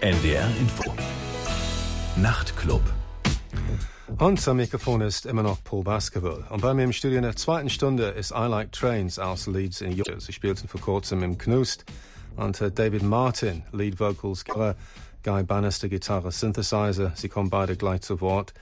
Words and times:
NDR 0.00 0.46
Info. 0.60 0.94
Nachtclub. 2.14 2.82
Und 4.18 4.46
am 4.46 4.56
Mikrofon 4.58 5.00
ist 5.00 5.26
immer 5.26 5.42
noch 5.42 5.64
Paul 5.64 5.82
Baskerville. 5.82 6.44
Und 6.50 6.60
bei 6.60 6.72
mir 6.72 6.84
im 6.84 6.92
Studio 6.92 7.16
in 7.16 7.24
der 7.24 7.34
zweiten 7.34 7.68
Stunde 7.68 8.04
ist 8.04 8.30
I 8.30 8.46
Like 8.46 8.70
Trains 8.70 9.18
aus 9.18 9.48
Leeds 9.48 9.80
in 9.80 9.90
York. 9.90 10.20
Sie 10.20 10.32
spielten 10.32 10.68
vor 10.68 10.80
kurzem 10.80 11.24
im 11.24 11.36
Knust. 11.36 11.84
Und 12.36 12.60
uh, 12.60 12.70
David 12.70 13.02
Martin, 13.02 13.64
Lead 13.72 13.98
Vocals, 13.98 14.44
Guy 14.44 15.42
Bannister, 15.42 15.88
Gitarre, 15.88 16.30
Synthesizer. 16.30 17.10
Sie 17.16 17.28
kommen 17.28 17.50
beide 17.50 17.76
gleich 17.76 18.02
zu 18.02 18.20
Wort. 18.20 18.54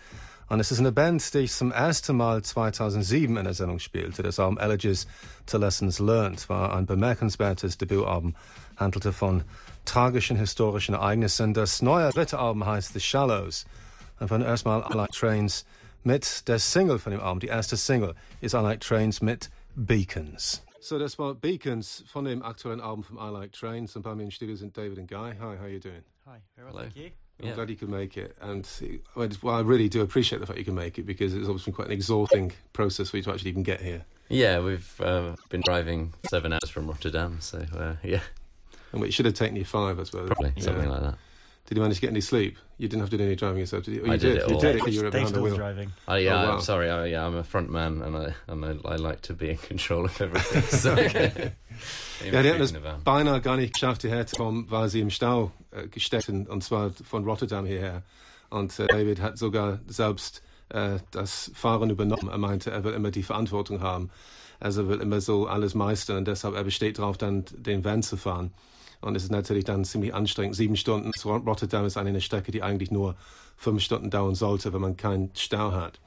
Und 0.48 0.60
es 0.60 0.72
ist 0.72 0.78
eine 0.78 0.92
Band, 0.92 1.34
die 1.34 1.40
ich 1.40 1.52
zum 1.52 1.70
ersten 1.70 2.16
Mal 2.16 2.42
2007 2.42 3.36
in 3.36 3.44
der 3.44 3.52
Sendung 3.52 3.78
spielte. 3.78 4.22
Das 4.22 4.38
Album 4.38 4.56
Elegies 4.56 5.06
to 5.44 5.58
Lessons 5.58 5.98
Learned 5.98 6.48
war 6.48 6.74
ein 6.74 6.86
bemerkenswertes 6.86 7.76
Debütalbum, 7.76 8.36
handelte 8.76 9.12
von 9.12 9.42
tragischen 9.86 10.36
historischen 10.36 10.94
Ereignissen. 10.94 11.54
Das 11.54 11.80
neue 11.80 12.10
dritte 12.10 12.38
Album 12.38 12.66
heißt 12.66 12.92
The 12.92 13.00
Shallows. 13.00 13.64
Und 14.20 14.28
von 14.28 14.42
erstmal 14.42 14.84
I 14.90 14.94
Like 14.94 15.12
Trains 15.12 15.64
mit 16.04 16.46
der 16.48 16.58
Single 16.58 16.98
von 16.98 17.12
dem 17.12 17.20
Album. 17.20 17.40
Die 17.40 17.46
erste 17.46 17.76
Single 17.76 18.14
ist 18.40 18.54
I 18.54 18.58
Like 18.58 18.80
Trains 18.80 19.22
mit 19.22 19.50
Beacons. 19.74 20.62
So, 20.80 20.98
das 20.98 21.18
war 21.18 21.34
Beacons 21.34 22.04
von 22.06 22.24
dem 22.24 22.42
aktuellen 22.42 22.80
Album 22.80 23.02
von 23.02 23.16
I 23.16 23.30
Like 23.30 23.52
Trains. 23.52 23.96
Und 23.96 24.02
bei 24.02 24.14
mir 24.14 24.24
im 24.24 24.30
Studio 24.30 24.56
sind 24.56 24.76
David 24.76 24.98
and 24.98 25.08
Guy. 25.08 25.32
Hi, 25.40 25.56
how 25.56 25.62
are 25.62 25.68
you 25.70 25.80
doing? 25.80 26.02
Hi, 26.26 26.38
very 26.54 26.72
well, 26.72 26.82
thank 26.82 26.96
you. 26.96 27.10
I'm 27.42 27.54
glad 27.54 27.68
you 27.68 27.76
could 27.76 27.90
make 27.90 28.16
it. 28.16 28.34
And 28.40 28.66
well, 29.14 29.54
I 29.54 29.60
really 29.60 29.88
do 29.88 30.00
appreciate 30.00 30.38
the 30.40 30.46
fact 30.46 30.58
you 30.58 30.64
can 30.64 30.74
make 30.74 30.98
it 30.98 31.04
because 31.04 31.34
it's 31.34 31.48
obviously 31.48 31.72
quite 31.72 31.88
an 31.88 31.92
exhausting 31.92 32.52
process 32.72 33.10
for 33.10 33.18
you 33.18 33.22
to 33.24 33.32
actually 33.32 33.50
even 33.50 33.62
get 33.62 33.80
here. 33.80 34.04
Yeah, 34.28 34.60
we've 34.60 35.00
uh, 35.00 35.36
been 35.50 35.60
driving 35.60 36.14
seven 36.30 36.52
hours 36.52 36.70
from 36.70 36.86
Rotterdam, 36.86 37.40
so 37.40 37.58
uh, 37.76 37.96
yeah. 38.02 38.22
And 38.92 39.04
it 39.04 39.12
should 39.12 39.26
have 39.26 39.34
taken 39.34 39.56
you 39.56 39.64
five, 39.64 39.98
I 39.98 40.04
suppose. 40.04 40.28
Probably, 40.28 40.52
yeah. 40.56 40.62
something 40.62 40.88
like 40.88 41.02
that. 41.02 41.18
Did 41.66 41.78
you 41.78 41.82
manage 41.82 41.96
to 41.96 42.00
get 42.02 42.10
any 42.10 42.20
sleep? 42.20 42.56
You 42.78 42.86
didn't 42.88 43.00
have 43.00 43.10
to 43.10 43.16
do 43.18 43.24
any 43.24 43.34
driving 43.34 43.58
yourself, 43.58 43.82
did 43.84 43.94
you? 43.96 44.02
Oh, 44.06 44.10
I 44.10 44.14
you 44.14 44.18
did, 44.20 44.34
did. 44.34 44.36
it 44.42 44.48
you 44.48 44.54
all. 44.54 44.60
did 44.60 44.70
it. 44.70 44.74
Because 44.78 44.94
You 44.94 45.02
were 45.02 45.10
behind 45.10 45.34
the 45.34 45.42
wheel. 45.42 45.56
driving. 45.56 45.92
Uh, 46.08 46.14
yeah, 46.14 46.34
Oh, 46.42 46.46
wow. 46.48 46.54
I'm 46.54 46.60
sorry. 46.60 46.88
I, 46.90 47.06
yeah, 47.06 47.26
I'm 47.26 47.34
a 47.36 47.42
front 47.42 47.70
man, 47.70 48.02
and 48.02 48.16
I 48.16 48.34
and 48.46 48.64
I, 48.64 48.76
I 48.92 48.96
like 48.96 49.22
to 49.22 49.34
be 49.34 49.50
in 49.50 49.56
control 49.58 50.04
of 50.04 50.20
everything. 50.20 50.62
So, 50.70 50.94
Ja, 52.32 52.42
die 52.42 52.48
hatten 52.50 52.62
es 52.62 52.70
in 52.70 52.76
the 52.76 52.82
van. 52.82 53.02
beinahe 53.04 53.40
gar 53.40 53.56
nicht 53.56 53.74
geschafft, 53.74 54.02
hierher 54.02 54.26
zu 54.26 54.36
kommen, 54.36 54.66
weil 54.70 54.88
sie 54.88 55.00
im 55.00 55.10
Stau 55.10 55.50
äh, 55.72 55.86
gesteckt 55.88 56.28
und 56.28 56.62
zwar 56.64 56.90
von 57.04 57.24
Rotterdam 57.24 57.66
hierher. 57.66 58.02
Und 58.48 58.78
äh, 58.78 58.86
David 58.86 59.20
hat 59.20 59.36
sogar 59.36 59.80
selbst 59.86 60.42
äh, 60.70 60.98
das 61.10 61.50
Fahren 61.54 61.90
übernommen. 61.90 62.28
Er 62.30 62.38
meinte, 62.38 62.70
er 62.70 62.84
will 62.84 62.94
immer 62.94 63.10
die 63.10 63.22
Verantwortung 63.22 63.80
haben. 63.82 64.10
Also 64.60 64.82
er 64.82 64.88
will 64.88 65.00
immer 65.00 65.20
so 65.20 65.46
alles 65.46 65.74
meistern 65.74 66.18
und 66.18 66.28
deshalb 66.28 66.54
er 66.54 66.64
besteht 66.64 66.98
darauf, 66.98 67.18
dann 67.18 67.44
den 67.52 67.84
Van 67.84 68.02
zu 68.02 68.16
fahren. 68.16 68.52
Und 69.06 69.14
es 69.14 69.22
ist 69.22 69.30
natürlich 69.30 69.64
dann 69.64 69.84
ziemlich 69.84 70.12
anstrengend. 70.12 70.56
Sieben 70.56 70.76
Stunden 70.76 71.12
Rotterdam 71.24 71.84
ist 71.84 71.96
eine 71.96 72.20
Strecke, 72.20 72.50
die 72.50 72.64
eigentlich 72.64 72.90
nur 72.90 73.14
fünf 73.56 73.80
Stunden 73.80 74.10
dauern 74.10 74.34
sollte, 74.34 74.72
wenn 74.72 74.80
man 74.80 74.96
keinen 74.96 75.30
Stau 75.36 75.70
hat. 75.70 76.00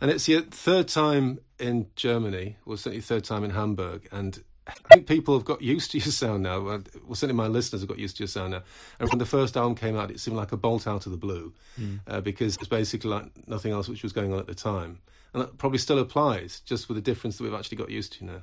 And 0.00 0.10
it's 0.10 0.26
your 0.28 0.42
third 0.50 0.88
time 0.88 1.40
in 1.58 1.90
Germany, 1.94 2.56
well, 2.64 2.78
certainly 2.78 3.02
third 3.02 3.26
time 3.26 3.44
in 3.44 3.54
Hamburg. 3.54 4.08
And 4.10 4.42
I 4.66 4.72
think 4.94 5.06
people 5.06 5.34
have 5.34 5.44
got 5.44 5.60
used 5.60 5.90
to 5.92 5.98
your 5.98 6.10
sound 6.10 6.42
now. 6.42 6.64
Well, 6.64 6.82
certainly 7.12 7.34
my 7.34 7.48
listeners 7.48 7.82
have 7.82 7.88
got 7.88 7.98
used 7.98 8.16
to 8.16 8.22
your 8.22 8.28
sound 8.28 8.52
now. 8.52 8.62
And 8.98 9.10
when 9.10 9.18
the 9.18 9.26
first 9.26 9.54
album 9.56 9.74
came 9.74 9.94
out, 9.94 10.10
it 10.10 10.18
seemed 10.18 10.38
like 10.38 10.52
a 10.52 10.56
bolt 10.56 10.86
out 10.86 11.04
of 11.04 11.12
the 11.12 11.18
blue 11.18 11.52
uh, 12.06 12.22
because 12.22 12.56
it's 12.56 12.66
basically 12.66 13.10
like 13.10 13.46
nothing 13.46 13.72
else 13.72 13.90
which 13.90 14.02
was 14.02 14.14
going 14.14 14.32
on 14.32 14.38
at 14.38 14.46
the 14.46 14.54
time. 14.54 15.00
And 15.34 15.42
that 15.42 15.58
probably 15.58 15.78
still 15.78 15.98
applies, 15.98 16.60
just 16.60 16.88
with 16.88 16.96
the 16.96 17.02
difference 17.02 17.36
that 17.36 17.44
we've 17.44 17.54
actually 17.54 17.76
got 17.76 17.90
used 17.90 18.14
to 18.14 18.24
now. 18.24 18.42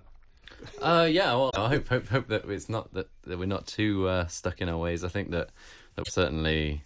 Uh, 0.81 1.08
yeah, 1.09 1.33
well, 1.33 1.52
I 1.55 1.69
hope 1.69 1.88
hope 1.88 2.08
hope 2.08 2.28
that 2.28 2.50
it's 2.50 2.69
not 2.69 2.94
that, 2.94 3.09
that 3.23 3.38
we're 3.38 3.45
not 3.45 3.67
too 3.67 4.08
uh, 4.08 4.28
stuck 4.28 4.61
in 4.61 4.69
our 4.69 4.78
ways. 4.78 5.03
I 5.03 5.08
think 5.09 5.31
that 5.31 5.50
that 5.95 6.05
we've 6.05 6.14
certainly 6.14 6.83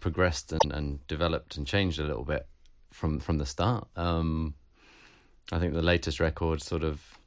progressed 0.00 0.52
and, 0.52 0.72
and 0.72 1.06
developed 1.06 1.56
and 1.56 1.66
changed 1.66 1.98
a 1.98 2.04
little 2.04 2.24
bit 2.24 2.46
from 2.92 3.20
from 3.20 3.38
the 3.38 3.46
start. 3.46 3.88
Um, 3.96 4.54
I 5.52 5.58
think 5.58 5.74
the 5.74 5.82
latest 5.82 6.20
record 6.20 6.62
sort 6.62 6.84
of 6.84 7.18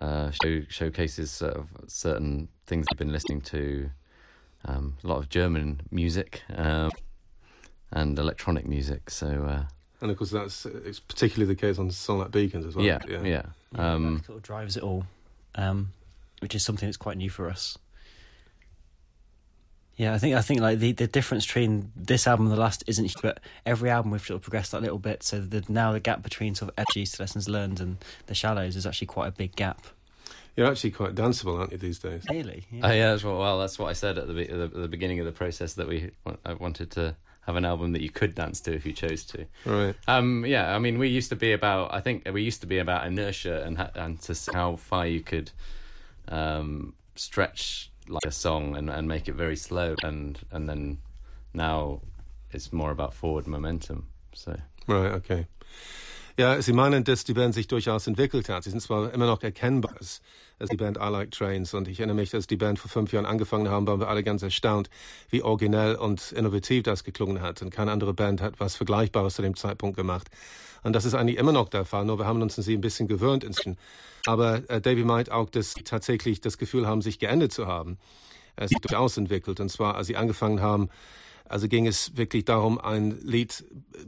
uh, 0.00 0.30
show, 0.30 0.62
showcases 0.68 1.30
sort 1.30 1.54
of 1.54 1.68
certain 1.86 2.48
things 2.66 2.86
I've 2.90 2.98
been 2.98 3.12
listening 3.12 3.40
to. 3.42 3.90
Um, 4.64 4.96
a 5.04 5.06
lot 5.06 5.18
of 5.18 5.28
German 5.28 5.82
music 5.90 6.42
um, 6.54 6.90
and 7.92 8.18
electronic 8.18 8.66
music. 8.66 9.10
So 9.10 9.44
uh, 9.44 9.64
And 10.00 10.10
of 10.10 10.16
course, 10.16 10.30
that's 10.30 10.66
it's 10.66 10.98
particularly 10.98 11.54
the 11.54 11.60
case 11.60 11.78
on 11.78 11.90
like 12.18 12.30
Beacons 12.32 12.66
as 12.66 12.74
well. 12.74 12.84
yeah, 12.84 12.98
yeah. 13.22 13.42
Um, 13.76 14.18
that 14.18 14.26
sort 14.26 14.38
of 14.38 14.42
drives 14.42 14.76
it 14.76 14.82
all, 14.82 15.04
um, 15.54 15.92
which 16.40 16.54
is 16.54 16.64
something 16.64 16.88
that's 16.88 16.96
quite 16.96 17.16
new 17.16 17.30
for 17.30 17.48
us. 17.48 17.78
Yeah, 19.96 20.12
I 20.12 20.18
think 20.18 20.34
I 20.34 20.42
think 20.42 20.60
like 20.60 20.78
the, 20.78 20.92
the 20.92 21.06
difference 21.06 21.46
between 21.46 21.90
this 21.96 22.26
album 22.26 22.46
and 22.46 22.54
the 22.54 22.60
last 22.60 22.84
isn't 22.86 23.04
huge, 23.04 23.16
but 23.22 23.40
every 23.64 23.88
album 23.88 24.10
we've 24.10 24.20
sort 24.20 24.36
of 24.36 24.42
progressed 24.42 24.72
that 24.72 24.82
little 24.82 24.98
bit. 24.98 25.22
So 25.22 25.40
the, 25.40 25.64
now 25.70 25.92
the 25.92 26.00
gap 26.00 26.22
between 26.22 26.54
sort 26.54 26.70
of 26.70 26.74
elegies 26.78 27.12
to 27.12 27.22
lessons 27.22 27.48
learned 27.48 27.80
and 27.80 27.96
the 28.26 28.34
shallows 28.34 28.76
is 28.76 28.86
actually 28.86 29.06
quite 29.06 29.28
a 29.28 29.32
big 29.32 29.56
gap. 29.56 29.86
You're 30.54 30.66
actually 30.66 30.90
quite 30.90 31.14
danceable, 31.14 31.58
aren't 31.58 31.72
you, 31.72 31.78
these 31.78 31.98
days? 31.98 32.24
Really? 32.30 32.64
Oh 32.82 32.92
yeah, 32.92 33.10
that's 33.10 33.24
what, 33.24 33.38
well, 33.38 33.58
that's 33.58 33.78
what 33.78 33.88
I 33.88 33.94
said 33.94 34.18
at 34.18 34.26
the, 34.26 34.34
be- 34.34 34.48
at 34.48 34.72
the 34.72 34.80
the 34.80 34.88
beginning 34.88 35.18
of 35.20 35.26
the 35.26 35.32
process 35.32 35.74
that 35.74 35.88
we 35.88 36.10
I 36.44 36.52
wanted 36.54 36.90
to 36.92 37.16
have 37.46 37.56
an 37.56 37.64
album 37.64 37.92
that 37.92 38.02
you 38.02 38.10
could 38.10 38.34
dance 38.34 38.60
to 38.62 38.74
if 38.74 38.84
you 38.84 38.92
chose 38.92 39.24
to. 39.24 39.46
Right. 39.64 39.94
Um, 40.08 40.44
yeah, 40.44 40.74
I 40.74 40.78
mean, 40.78 40.98
we 40.98 41.08
used 41.08 41.30
to 41.30 41.36
be 41.36 41.52
about. 41.52 41.94
I 41.94 42.00
think 42.00 42.28
we 42.30 42.42
used 42.42 42.60
to 42.62 42.66
be 42.66 42.78
about 42.78 43.06
inertia 43.06 43.64
and 43.64 43.78
and 43.94 44.20
to 44.22 44.52
how 44.52 44.76
far 44.76 45.06
you 45.06 45.22
could 45.22 45.52
um, 46.28 46.94
stretch 47.14 47.90
like 48.08 48.24
a 48.24 48.32
song 48.32 48.76
and, 48.76 48.90
and 48.90 49.06
make 49.08 49.28
it 49.28 49.34
very 49.34 49.56
slow, 49.56 49.94
and 50.02 50.38
and 50.50 50.68
then 50.68 50.98
now 51.54 52.00
it's 52.50 52.72
more 52.72 52.90
about 52.90 53.14
forward 53.14 53.46
momentum. 53.46 54.08
So 54.32 54.56
Right, 54.86 55.12
okay. 55.12 55.46
Ja, 56.38 56.60
Sie 56.60 56.72
meinen, 56.72 57.04
dass 57.04 57.24
die 57.24 57.32
Band 57.32 57.54
sich 57.54 57.66
durchaus 57.66 58.06
entwickelt 58.06 58.48
hat. 58.48 58.64
Sie 58.64 58.70
sind 58.70 58.80
zwar 58.80 59.12
immer 59.12 59.26
noch 59.26 59.42
erkennbar 59.42 59.94
als 59.98 60.20
als 60.58 60.70
die 60.70 60.76
Band 60.76 60.96
I 60.96 61.08
Like 61.08 61.30
Trains 61.32 61.74
und 61.74 61.86
ich 61.88 61.98
erinnere 61.98 62.16
mich, 62.16 62.30
dass 62.30 62.46
die 62.46 62.56
Band 62.56 62.78
vor 62.78 62.90
fünf 62.90 63.12
Jahren 63.12 63.26
angefangen 63.26 63.68
haben, 63.68 63.86
waren 63.86 64.00
wir 64.00 64.08
alle 64.08 64.22
ganz 64.22 64.42
erstaunt, 64.42 64.88
wie 65.28 65.42
originell 65.42 65.96
und 65.96 66.32
innovativ 66.32 66.82
das 66.84 67.04
geklungen 67.04 67.42
hat. 67.42 67.60
Und 67.62 67.70
keine 67.70 67.92
andere 67.92 68.14
Band 68.14 68.40
hat 68.40 68.58
was 68.58 68.76
Vergleichbares 68.76 69.34
zu 69.34 69.42
dem 69.42 69.54
Zeitpunkt 69.54 69.96
gemacht. 69.96 70.28
Und 70.82 70.94
das 70.94 71.04
ist 71.04 71.14
eigentlich 71.14 71.36
immer 71.36 71.52
noch 71.52 71.68
der 71.68 71.84
Fall, 71.84 72.04
nur 72.04 72.18
wir 72.18 72.26
haben 72.26 72.40
uns 72.40 72.56
an 72.58 72.64
sie 72.64 72.74
ein 72.74 72.80
bisschen 72.80 73.08
gewöhnt 73.08 73.44
inzwischen. 73.44 73.76
Aber 74.24 74.62
äh, 74.70 74.80
Davey 74.80 75.04
meint 75.04 75.30
auch, 75.30 75.50
dass 75.50 75.72
sie 75.72 75.82
tatsächlich 75.82 76.40
das 76.40 76.58
Gefühl 76.58 76.86
haben, 76.86 77.02
sich 77.02 77.18
geändert 77.18 77.52
zu 77.52 77.66
haben. 77.66 77.98
Es 78.56 78.70
sich 78.70 78.78
durchaus 78.78 79.16
entwickelt. 79.18 79.60
Und 79.60 79.68
zwar, 79.68 79.96
als 79.96 80.06
sie 80.06 80.16
angefangen 80.16 80.62
haben, 80.62 80.88
also 81.48 81.68
ging 81.68 81.86
es 81.86 82.16
wirklich 82.16 82.44
darum, 82.44 82.80
ein 82.80 83.18
Lied 83.22 83.64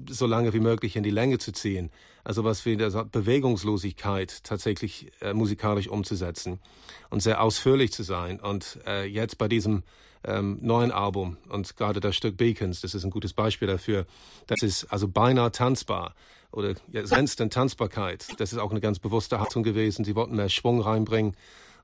so 0.09 0.27
lange 0.27 0.55
wie 0.55 0.61
möglich 0.61 0.97
in 0.97 1.03
die 1.03 1.11
Länge 1.11 1.39
zu 1.39 1.53
ziehen. 1.53 1.91
Also 2.29 2.45
was 2.45 2.67
wie 2.67 2.77
der 2.77 2.91
Bewegungslosigkeit 2.91 4.45
tatsächlich 4.45 5.11
äh, 5.23 5.33
musikalisch 5.33 5.89
umzusetzen 5.89 6.61
und 7.09 7.23
sehr 7.23 7.43
ausführlich 7.43 7.91
zu 7.91 8.03
sein. 8.03 8.39
Und 8.39 8.81
äh, 8.87 9.07
jetzt 9.07 9.39
bei 9.39 9.49
diesem 9.49 9.83
ähm, 10.25 10.59
neuen 10.61 10.93
Album 10.93 11.39
und 11.49 11.75
gerade 11.79 12.01
das 12.01 12.15
Stück 12.17 12.37
Beacons, 12.37 12.83
das 12.83 12.93
ist 12.93 13.03
ein 13.05 13.11
gutes 13.11 13.33
Beispiel 13.33 13.67
dafür. 13.67 14.05
Das 14.47 14.61
ist 14.61 14.85
also 14.93 15.09
beinahe 15.09 15.53
tanzbar 15.53 16.15
oder 16.53 16.75
ja, 16.93 17.01
grenzt 17.01 17.41
an 17.41 17.49
Tanzbarkeit. 17.49 18.27
Das 18.37 18.53
ist 18.53 18.59
auch 18.59 18.73
eine 18.73 18.83
ganz 18.83 18.99
bewusste 18.99 19.41
Haltung 19.41 19.63
gewesen. 19.63 20.05
Sie 20.05 20.15
wollten 20.15 20.37
mehr 20.37 20.51
Schwung 20.51 20.83
reinbringen 20.83 21.35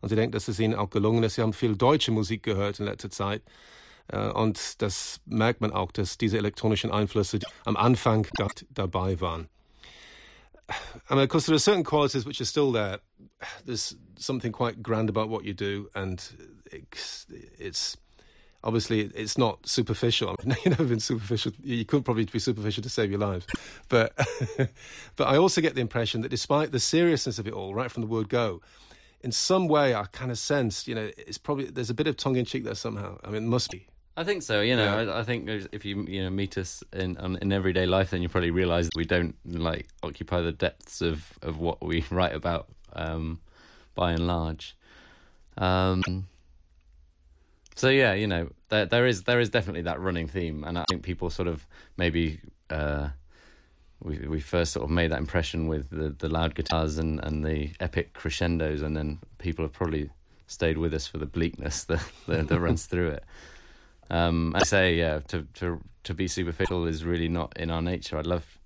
und 0.03 0.11
sie 0.11 0.15
denken, 0.15 0.33
dass 0.33 0.49
es 0.49 0.61
ihnen 0.61 0.75
auch 0.75 0.91
gelungen 0.91 1.23
ist. 1.23 1.37
Sie 1.37 1.41
haben 1.41 1.55
viel 1.55 1.75
deutsche 1.75 2.11
Musik 2.13 2.43
gehört 2.43 2.81
in 2.81 2.85
letzter 2.85 3.09
Zeit. 3.09 3.41
Äh, 4.09 4.29
Und 4.29 4.83
das 4.83 5.23
merkt 5.25 5.63
man 5.63 5.73
auch, 5.73 5.91
dass 5.91 6.19
diese 6.19 6.37
elektronischen 6.37 6.91
Einflüsse 6.91 7.39
am 7.65 7.79
Anfang 7.79 8.27
dabei 8.69 9.23
waren. 9.23 9.49
I 11.11 11.15
mean, 11.15 11.25
of 11.25 11.29
course, 11.29 11.47
there 11.47 11.55
are 11.55 11.59
certain 11.61 11.85
qualities 11.85 12.25
which 12.25 12.41
are 12.41 12.47
still 12.47 12.73
there. 12.73 12.99
There's 13.65 13.97
something 14.17 14.53
quite 14.53 14.83
grand 14.83 15.09
about 15.09 15.29
what 15.29 15.45
you 15.45 15.55
do, 15.55 15.89
and 15.95 16.23
it's, 16.71 17.27
it's 17.59 17.97
obviously 18.65 19.03
it's 19.03 19.39
not 19.39 19.67
superficial. 19.67 20.31
I 20.31 20.47
mean, 20.47 20.57
you've 20.65 20.79
never 20.79 20.85
been 20.85 21.01
superficial. 21.01 21.53
You 21.63 21.85
couldn't 21.85 22.05
probably 22.05 22.25
be 22.25 22.39
superficial 22.39 22.83
to 22.83 22.89
save 22.89 23.11
your 23.11 23.21
lives, 23.21 23.47
but 23.89 24.13
but 25.17 25.29
I 25.29 25.37
also 25.37 25.61
get 25.61 25.75
the 25.75 25.81
impression 25.81 26.23
that 26.23 26.31
despite 26.31 26.73
the 26.73 26.81
seriousness 26.81 27.39
of 27.39 27.47
it 27.47 27.53
all, 27.53 27.75
right 27.75 27.91
from 27.91 28.03
the 28.03 28.09
word 28.09 28.29
go, 28.29 28.63
in 29.21 29.31
some 29.31 29.69
way 29.69 29.95
I 29.95 30.05
kind 30.13 30.31
of 30.31 30.39
sensed, 30.39 30.89
you 30.89 30.95
know, 30.95 31.11
it's 31.17 31.39
probably 31.39 31.67
there's 31.67 31.91
a 31.91 31.95
bit 31.95 32.07
of 32.07 32.17
tongue 32.17 32.37
in 32.37 32.45
cheek 32.45 32.65
there 32.65 32.75
somehow. 32.75 33.19
I 33.23 33.29
mean, 33.29 33.45
it 33.45 33.49
must 33.49 33.71
be. 33.71 33.87
I 34.17 34.25
think 34.25 34.43
so. 34.43 34.61
You 34.61 34.77
know, 34.77 34.85
Yeah. 34.85 35.13
I, 35.13 35.21
I 35.21 35.23
think 35.25 35.49
if 35.49 35.85
you 35.85 36.05
you 36.09 36.23
know 36.23 36.31
meet 36.31 36.57
us 36.57 36.83
in 36.93 37.17
in 37.43 37.53
everyday 37.53 37.87
life, 37.87 38.11
then 38.11 38.23
you 38.23 38.29
probably 38.29 38.51
realise 38.51 38.89
we 38.97 39.05
don't 39.05 39.35
like 39.45 39.89
occupy 40.03 40.41
the 40.41 40.53
depths 40.53 41.01
of 41.01 41.33
of 41.43 41.59
what 41.59 41.83
we 41.83 42.05
write 42.11 42.35
about, 42.35 42.69
um, 42.93 43.41
by 43.95 44.13
and 44.13 44.27
large. 44.27 44.77
Um, 45.57 46.27
so 47.75 47.89
yeah, 47.89 48.15
you 48.15 48.27
know, 48.27 48.51
there 48.69 48.87
there 48.87 49.07
is 49.07 49.25
there 49.25 49.41
is 49.41 49.51
definitely 49.51 49.83
that 49.83 50.01
running 50.01 50.29
theme, 50.29 50.63
and 50.65 50.79
I 50.79 50.85
think 50.89 51.03
people 51.03 51.31
sort 51.31 51.49
of 51.49 51.67
maybe. 51.97 52.41
Uh, 52.71 53.09
we 54.03 54.19
we 54.19 54.41
first 54.41 54.73
sort 54.73 54.85
of 54.85 54.91
made 54.91 55.11
that 55.13 55.19
impression 55.19 55.67
with 55.67 55.89
the, 55.89 56.11
the 56.11 56.29
loud 56.29 56.55
guitars 56.55 56.99
and, 56.99 57.21
and 57.25 57.43
the 57.45 57.71
epic 57.81 58.13
crescendos, 58.13 58.83
and 58.83 58.97
then 58.97 59.19
people 59.39 59.65
have 59.65 59.73
probably 59.73 60.11
stayed 60.47 60.77
with 60.77 60.93
us 60.93 61.07
for 61.07 61.17
the 61.19 61.27
bleakness 61.27 61.85
that 61.91 62.03
that, 62.27 62.49
that 62.49 62.61
runs 62.61 62.87
through 62.87 63.09
it. 63.09 63.25
Um, 64.11 64.55
I 64.55 64.65
say, 64.65 64.95
yeah, 64.97 65.21
to 65.29 65.47
to 65.55 65.81
to 66.05 66.15
be 66.15 66.29
superficial 66.29 66.87
is 66.87 67.05
really 67.05 67.29
not 67.29 67.57
in 67.57 67.71
our 67.71 67.83
nature. 67.83 68.19
I'd 68.19 68.27
love 68.27 68.59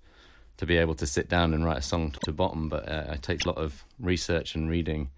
to 0.57 0.65
be 0.65 0.77
able 0.77 0.95
to 0.95 1.07
sit 1.07 1.29
down 1.29 1.53
and 1.53 1.63
write 1.63 1.77
a 1.77 1.81
song 1.81 2.13
to 2.25 2.33
bottom, 2.33 2.67
but 2.67 2.87
uh, 2.89 3.13
it 3.13 3.23
takes 3.23 3.45
a 3.45 3.47
lot 3.47 3.57
of 3.57 3.85
research 3.99 4.55
and 4.55 4.69
reading 4.69 5.09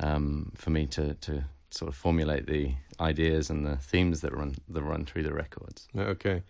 um, 0.00 0.52
for 0.56 0.70
me 0.70 0.86
to 0.86 1.14
to 1.14 1.44
sort 1.70 1.88
of 1.88 1.94
formulate 1.94 2.46
the 2.46 2.74
ideas 3.00 3.50
and 3.50 3.66
the 3.66 3.76
themes 3.76 4.20
that 4.22 4.34
run 4.34 4.56
that 4.68 4.82
run 4.82 5.04
through 5.04 5.22
the 5.22 5.32
records. 5.32 5.88
Okay, 5.96 6.42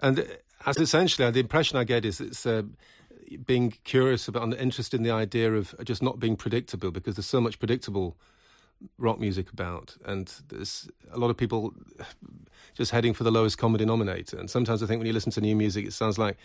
and 0.00 0.26
as 0.66 0.76
essentially 0.78 1.30
the 1.30 1.40
impression 1.40 1.78
I 1.78 1.84
get 1.84 2.04
is 2.04 2.20
it's. 2.20 2.46
Uh, 2.46 2.62
being 3.44 3.74
curious 3.84 4.26
about 4.26 4.42
and 4.42 4.54
interested 4.54 4.96
in 4.96 5.02
the 5.02 5.10
idea 5.10 5.52
of 5.52 5.74
just 5.84 6.02
not 6.02 6.18
being 6.18 6.34
predictable 6.34 6.90
because 6.90 7.16
there's 7.16 7.26
so 7.26 7.42
much 7.42 7.58
predictable 7.58 8.16
rock 8.98 9.18
music 9.18 9.50
about, 9.52 9.96
and 10.04 10.32
there's 10.48 10.88
a 11.12 11.18
lot 11.18 11.30
of 11.30 11.36
people 11.36 11.74
just 12.74 12.92
heading 12.92 13.14
for 13.14 13.24
the 13.24 13.30
lowest 13.30 13.58
common 13.58 13.78
denominator. 13.78 14.38
And 14.38 14.48
sometimes 14.48 14.82
I 14.82 14.86
think 14.86 14.98
when 14.98 15.06
you 15.06 15.12
listen 15.12 15.32
to 15.32 15.40
new 15.40 15.56
music, 15.56 15.86
it 15.86 15.92
sounds 15.92 16.18
like 16.18 16.36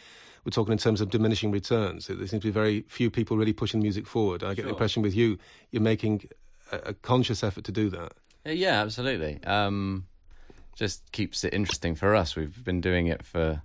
we're 0.46 0.52
talking 0.52 0.72
in 0.72 0.78
terms 0.78 1.00
of 1.00 1.10
diminishing 1.10 1.52
returns. 1.52 2.08
There 2.08 2.18
seems 2.18 2.32
to 2.32 2.40
be 2.40 2.52
very 2.52 2.82
few 2.88 3.10
people 3.10 3.38
really 3.38 3.54
pushing 3.54 3.82
music 3.82 4.08
forward. 4.08 4.44
I 4.44 4.50
get 4.50 4.58
sure. 4.58 4.66
the 4.66 4.70
impression 4.72 5.02
with 5.04 5.16
you, 5.16 5.38
you're 5.72 5.82
making 5.82 6.28
a, 6.72 6.78
a, 6.78 6.94
conscious 6.94 7.44
effort 7.44 7.64
to 7.66 7.72
do 7.72 7.90
that. 7.92 8.14
Uh, 8.46 8.50
yeah, 8.52 8.82
absolutely. 8.82 9.42
Um, 9.46 10.06
just 10.76 11.12
keeps 11.12 11.44
it 11.44 11.54
interesting 11.54 11.96
for 11.96 12.16
us. 12.16 12.36
We've 12.36 12.64
been 12.64 12.82
doing 12.82 13.08
it 13.08 13.24
for 13.24 13.62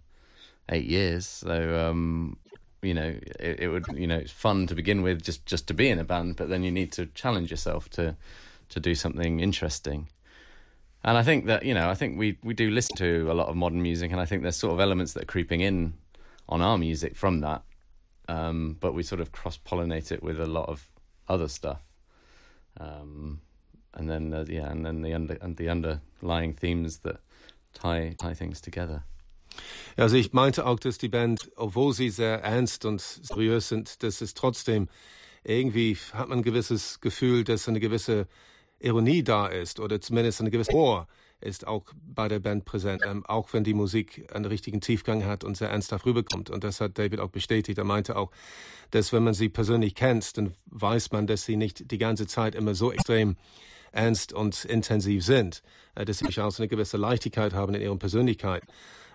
eight 0.69 0.85
years, 0.85 1.26
so 1.26 1.88
um, 1.88 2.37
you 2.82 2.94
know 2.94 3.14
it, 3.41 3.61
it, 3.61 3.69
would 3.69 3.87
you 3.94 4.06
know 4.06 4.19
it's 4.19 4.31
fun 4.31 4.67
to 4.67 4.75
begin 4.75 5.03
with 5.03 5.23
just 5.23 5.47
just 5.47 5.67
to 5.69 5.75
be 5.75 5.88
in 5.88 5.99
a 5.99 6.05
band, 6.05 6.37
but 6.37 6.49
then 6.49 6.62
you 6.62 6.71
need 6.71 6.93
to 6.93 7.06
challenge 7.06 7.50
yourself 7.50 7.88
to 7.91 8.14
to 8.70 8.81
do 8.81 8.94
something 8.94 9.41
interesting. 9.41 10.09
And 11.05 11.17
I 11.17 11.23
think 11.23 11.47
that 11.47 11.65
you 11.65 11.75
know, 11.75 11.88
I 11.88 11.94
think 11.94 12.19
we 12.19 12.38
we 12.43 12.55
do 12.55 12.70
listen 12.70 12.97
to 12.97 13.31
a 13.31 13.35
lot 13.35 13.49
of 13.49 13.56
modern 13.56 13.82
music, 13.82 14.11
and 14.11 14.20
I 14.20 14.26
think 14.26 14.43
there's 14.43 14.56
sort 14.56 14.75
of 14.75 14.81
elements 14.81 15.12
that 15.12 15.23
are 15.23 15.26
creeping 15.26 15.61
in 15.61 15.94
on 16.49 16.61
our 16.61 16.79
music 16.79 17.17
from 17.17 17.41
that. 17.41 17.62
Um, 18.29 18.76
but 18.81 18.93
we 18.94 19.03
sort 19.03 19.20
of 19.20 19.32
cross 19.32 19.59
pollinate 19.59 20.12
it 20.12 20.23
with 20.23 20.38
a 20.41 20.47
lot 20.47 20.69
of 20.69 20.88
other 21.29 21.49
stuff. 21.49 21.82
Um, 22.79 23.41
and 23.94 24.11
then 24.11 24.35
uh, 24.35 24.44
yeah, 24.49 24.71
and 24.71 24.85
then 24.85 25.03
the 25.03 25.14
under 25.14 25.38
and 25.41 25.56
the 25.56 25.69
underlying 25.69 26.55
themes 26.55 26.99
that 26.99 27.21
tie 27.75 28.14
tie 28.19 28.35
things 28.35 28.61
together. 28.61 29.05
Also 29.97 30.17
ich 30.17 30.32
meinte 30.32 30.67
auch, 30.67 30.79
dass 30.79 30.99
die 30.99 31.09
Band, 31.09 31.50
obwohl 31.56 31.93
sie 31.93 32.11
sehr 32.11 32.43
ernst 32.43 32.85
und 32.85 33.00
seriös 33.00 33.69
sind, 33.69 34.03
dass 34.03 34.21
es 34.21 34.35
trotzdem 34.35 34.88
irgendwie 35.43 35.97
hat 36.12 36.29
man 36.29 36.38
ein 36.38 36.43
gewisses 36.43 37.00
Gefühl, 37.00 37.44
dass 37.44 37.69
eine 37.69 37.81
gewisse 37.81 38.29
Ironie 38.81 39.23
da 39.23 39.47
ist 39.47 39.81
oder 39.81 40.01
zumindest 40.01 40.41
eine 40.41 40.51
gewisse 40.51 40.75
Ohr 40.75 41.07
ist 41.41 41.67
auch 41.67 41.85
bei 42.05 42.29
der 42.29 42.41
Band 42.41 42.65
präsent, 42.65 43.03
ähm, 43.07 43.25
auch 43.27 43.53
wenn 43.53 43.63
die 43.63 43.75
Musik 43.75 44.29
einen 44.35 44.45
richtigen 44.45 44.81
Tiefgang 44.81 45.25
hat 45.25 45.45
und 45.45 45.57
sehr 45.57 45.71
ernsthaft 45.71 46.05
rüberkommt. 46.05 46.51
Und 46.51 46.65
das 46.65 46.81
hat 46.81 46.99
David 46.99 47.21
auch 47.21 47.31
bestätigt. 47.31 47.79
Er 47.79 47.85
meinte 47.85 48.17
auch, 48.17 48.31
dass 48.91 49.13
wenn 49.13 49.23
man 49.23 49.35
sie 49.35 49.49
persönlich 49.49 49.95
kennt, 49.95 50.37
dann 50.37 50.55
weiß 50.67 51.13
man, 51.13 51.27
dass 51.27 51.45
sie 51.45 51.57
nicht 51.57 51.91
die 51.91 51.99
ganze 51.99 52.27
Zeit 52.27 52.55
immer 52.55 52.75
so 52.75 52.93
extrem 52.93 53.37
ernst 53.93 54.33
und 54.33 54.65
intensiv 54.65 55.25
sind, 55.25 55.63
äh, 55.95 56.05
dass 56.05 56.19
sie 56.19 56.25
durchaus 56.25 56.59
eine 56.59 56.69
gewisse 56.69 56.97
Leichtigkeit 56.97 57.53
haben 57.53 57.75
in 57.75 57.83
ihrer 57.83 57.97
Persönlichkeit. 57.97 58.65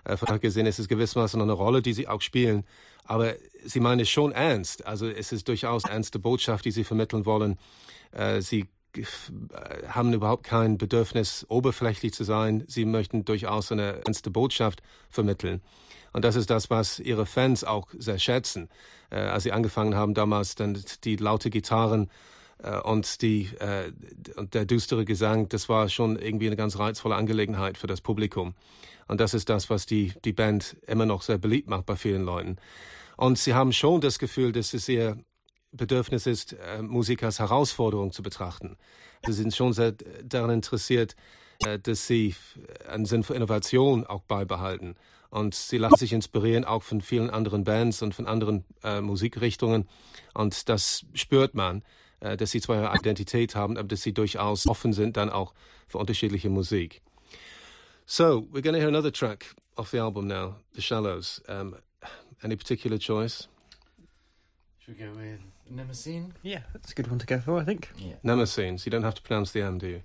Äh, 0.04 0.16
von 0.16 0.26
daher 0.26 0.38
gesehen 0.38 0.66
ist 0.66 0.78
es 0.78 0.88
gewissermaßen 0.88 1.40
eine 1.40 1.52
Rolle, 1.52 1.82
die 1.82 1.92
sie 1.92 2.08
auch 2.08 2.22
spielen. 2.22 2.64
Aber 3.04 3.34
sie 3.64 3.80
meinen 3.80 4.00
es 4.00 4.08
schon 4.08 4.32
ernst. 4.32 4.86
Also 4.86 5.08
es 5.08 5.30
ist 5.32 5.46
durchaus 5.48 5.84
ernste 5.84 6.18
Botschaft, 6.18 6.64
die 6.64 6.70
sie 6.70 6.84
vermitteln 6.84 7.26
wollen. 7.26 7.58
Äh, 8.12 8.40
sie 8.40 8.66
haben 9.88 10.12
überhaupt 10.12 10.44
kein 10.44 10.78
Bedürfnis, 10.78 11.44
oberflächlich 11.48 12.12
zu 12.12 12.24
sein. 12.24 12.64
Sie 12.66 12.84
möchten 12.84 13.24
durchaus 13.24 13.72
eine 13.72 14.04
ernste 14.04 14.30
Botschaft 14.30 14.82
vermitteln. 15.10 15.60
Und 16.12 16.24
das 16.24 16.36
ist 16.36 16.48
das, 16.48 16.70
was 16.70 17.00
ihre 17.00 17.26
Fans 17.26 17.64
auch 17.64 17.88
sehr 17.98 18.18
schätzen. 18.18 18.68
Äh, 19.10 19.16
als 19.16 19.42
sie 19.42 19.52
angefangen 19.52 19.96
haben 19.96 20.14
damals, 20.14 20.54
dann 20.54 20.80
die 21.02 21.16
laute 21.16 21.50
Gitarren 21.50 22.08
äh, 22.62 22.78
und 22.78 23.20
die 23.20 23.50
äh, 23.58 23.92
und 24.36 24.54
der 24.54 24.64
düstere 24.64 25.04
Gesang, 25.04 25.48
das 25.48 25.68
war 25.68 25.88
schon 25.88 26.16
irgendwie 26.16 26.46
eine 26.46 26.56
ganz 26.56 26.78
reizvolle 26.78 27.16
Angelegenheit 27.16 27.78
für 27.78 27.88
das 27.88 28.00
Publikum. 28.00 28.54
Und 29.08 29.20
das 29.20 29.34
ist 29.34 29.48
das, 29.48 29.70
was 29.70 29.86
die 29.86 30.12
die 30.24 30.32
Band 30.32 30.76
immer 30.86 31.04
noch 31.04 31.22
sehr 31.22 31.38
beliebt 31.38 31.68
macht 31.68 31.86
bei 31.86 31.96
vielen 31.96 32.22
Leuten. 32.22 32.58
Und 33.16 33.38
sie 33.38 33.54
haben 33.54 33.72
schon 33.72 34.00
das 34.00 34.18
Gefühl, 34.20 34.52
dass 34.52 34.72
es 34.72 34.88
ihr 34.88 35.18
Bedürfnis 35.76 36.26
ist, 36.26 36.54
äh, 36.54 36.82
Musik 36.82 37.22
als 37.22 37.38
Herausforderung 37.38 38.12
zu 38.12 38.22
betrachten. 38.22 38.76
Sie 39.26 39.32
sind 39.32 39.54
schon 39.54 39.72
sehr 39.72 39.92
daran 40.22 40.50
interessiert, 40.50 41.16
äh, 41.64 41.78
dass 41.78 42.06
sie 42.06 42.34
einen 42.88 43.06
Sinn 43.06 43.22
für 43.22 43.34
Innovation 43.34 44.06
auch 44.06 44.22
beibehalten. 44.22 44.96
Und 45.30 45.54
sie 45.54 45.78
lassen 45.78 45.96
sich 45.96 46.12
inspirieren 46.12 46.64
auch 46.64 46.82
von 46.84 47.00
vielen 47.00 47.28
anderen 47.28 47.64
Bands 47.64 48.02
und 48.02 48.14
von 48.14 48.26
anderen 48.26 48.64
äh, 48.84 49.00
Musikrichtungen. 49.00 49.88
Und 50.32 50.68
das 50.68 51.04
spürt 51.14 51.54
man, 51.54 51.82
äh, 52.20 52.36
dass 52.36 52.52
sie 52.52 52.60
zwar 52.60 52.76
ihre 52.76 52.96
Identität 52.96 53.56
haben, 53.56 53.76
aber 53.76 53.88
dass 53.88 54.02
sie 54.02 54.12
durchaus 54.12 54.68
offen 54.68 54.92
sind 54.92 55.16
dann 55.16 55.30
auch 55.30 55.52
für 55.88 55.98
unterschiedliche 55.98 56.50
Musik. 56.50 57.02
So, 58.06 58.46
we're 58.52 58.62
going 58.62 58.74
to 58.74 58.80
hear 58.80 58.88
another 58.88 59.10
track 59.12 59.54
off 59.76 59.90
the 59.90 59.98
album 59.98 60.26
now, 60.28 60.56
The 60.74 60.82
Shallows. 60.82 61.42
Um, 61.48 61.76
any 62.42 62.56
particular 62.56 62.98
choice? 62.98 63.48
Should 64.78 64.98
we 64.98 65.04
go 65.04 65.10
with 65.12 65.53
Nemesine? 65.72 66.32
Yeah, 66.42 66.60
that's 66.72 66.92
a 66.92 66.94
good 66.94 67.08
one 67.08 67.18
to 67.18 67.26
go 67.26 67.38
for, 67.40 67.58
I 67.58 67.64
think. 67.64 67.90
Yeah. 67.96 68.14
Nemesine, 68.24 68.78
so 68.78 68.84
you 68.86 68.90
don't 68.90 69.02
have 69.02 69.14
to 69.14 69.22
pronounce 69.22 69.52
the 69.52 69.62
M, 69.62 69.78
do 69.78 69.86
you? 69.88 70.02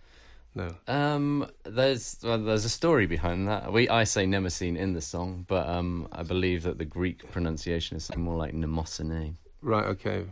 No. 0.56 0.76
Um, 0.88 1.50
there's 1.64 2.18
well, 2.24 2.40
there's 2.40 2.66
a 2.66 2.70
story 2.70 3.06
behind 3.06 3.48
that. 3.48 3.72
We 3.72 3.88
I 3.88 4.04
say 4.04 4.26
Nemesine 4.26 4.78
in 4.78 4.94
the 4.94 5.02
song, 5.02 5.46
but 5.48 5.68
um, 5.68 6.08
I 6.12 6.24
believe 6.24 6.64
that 6.64 6.78
the 6.78 6.86
Greek 6.86 7.32
pronunciation 7.32 7.98
is 7.98 8.06
something 8.06 8.24
more 8.24 8.38
like 8.38 8.54
Mnemosyne. 8.54 9.36
Right. 9.62 9.86
Okay. 9.86 10.26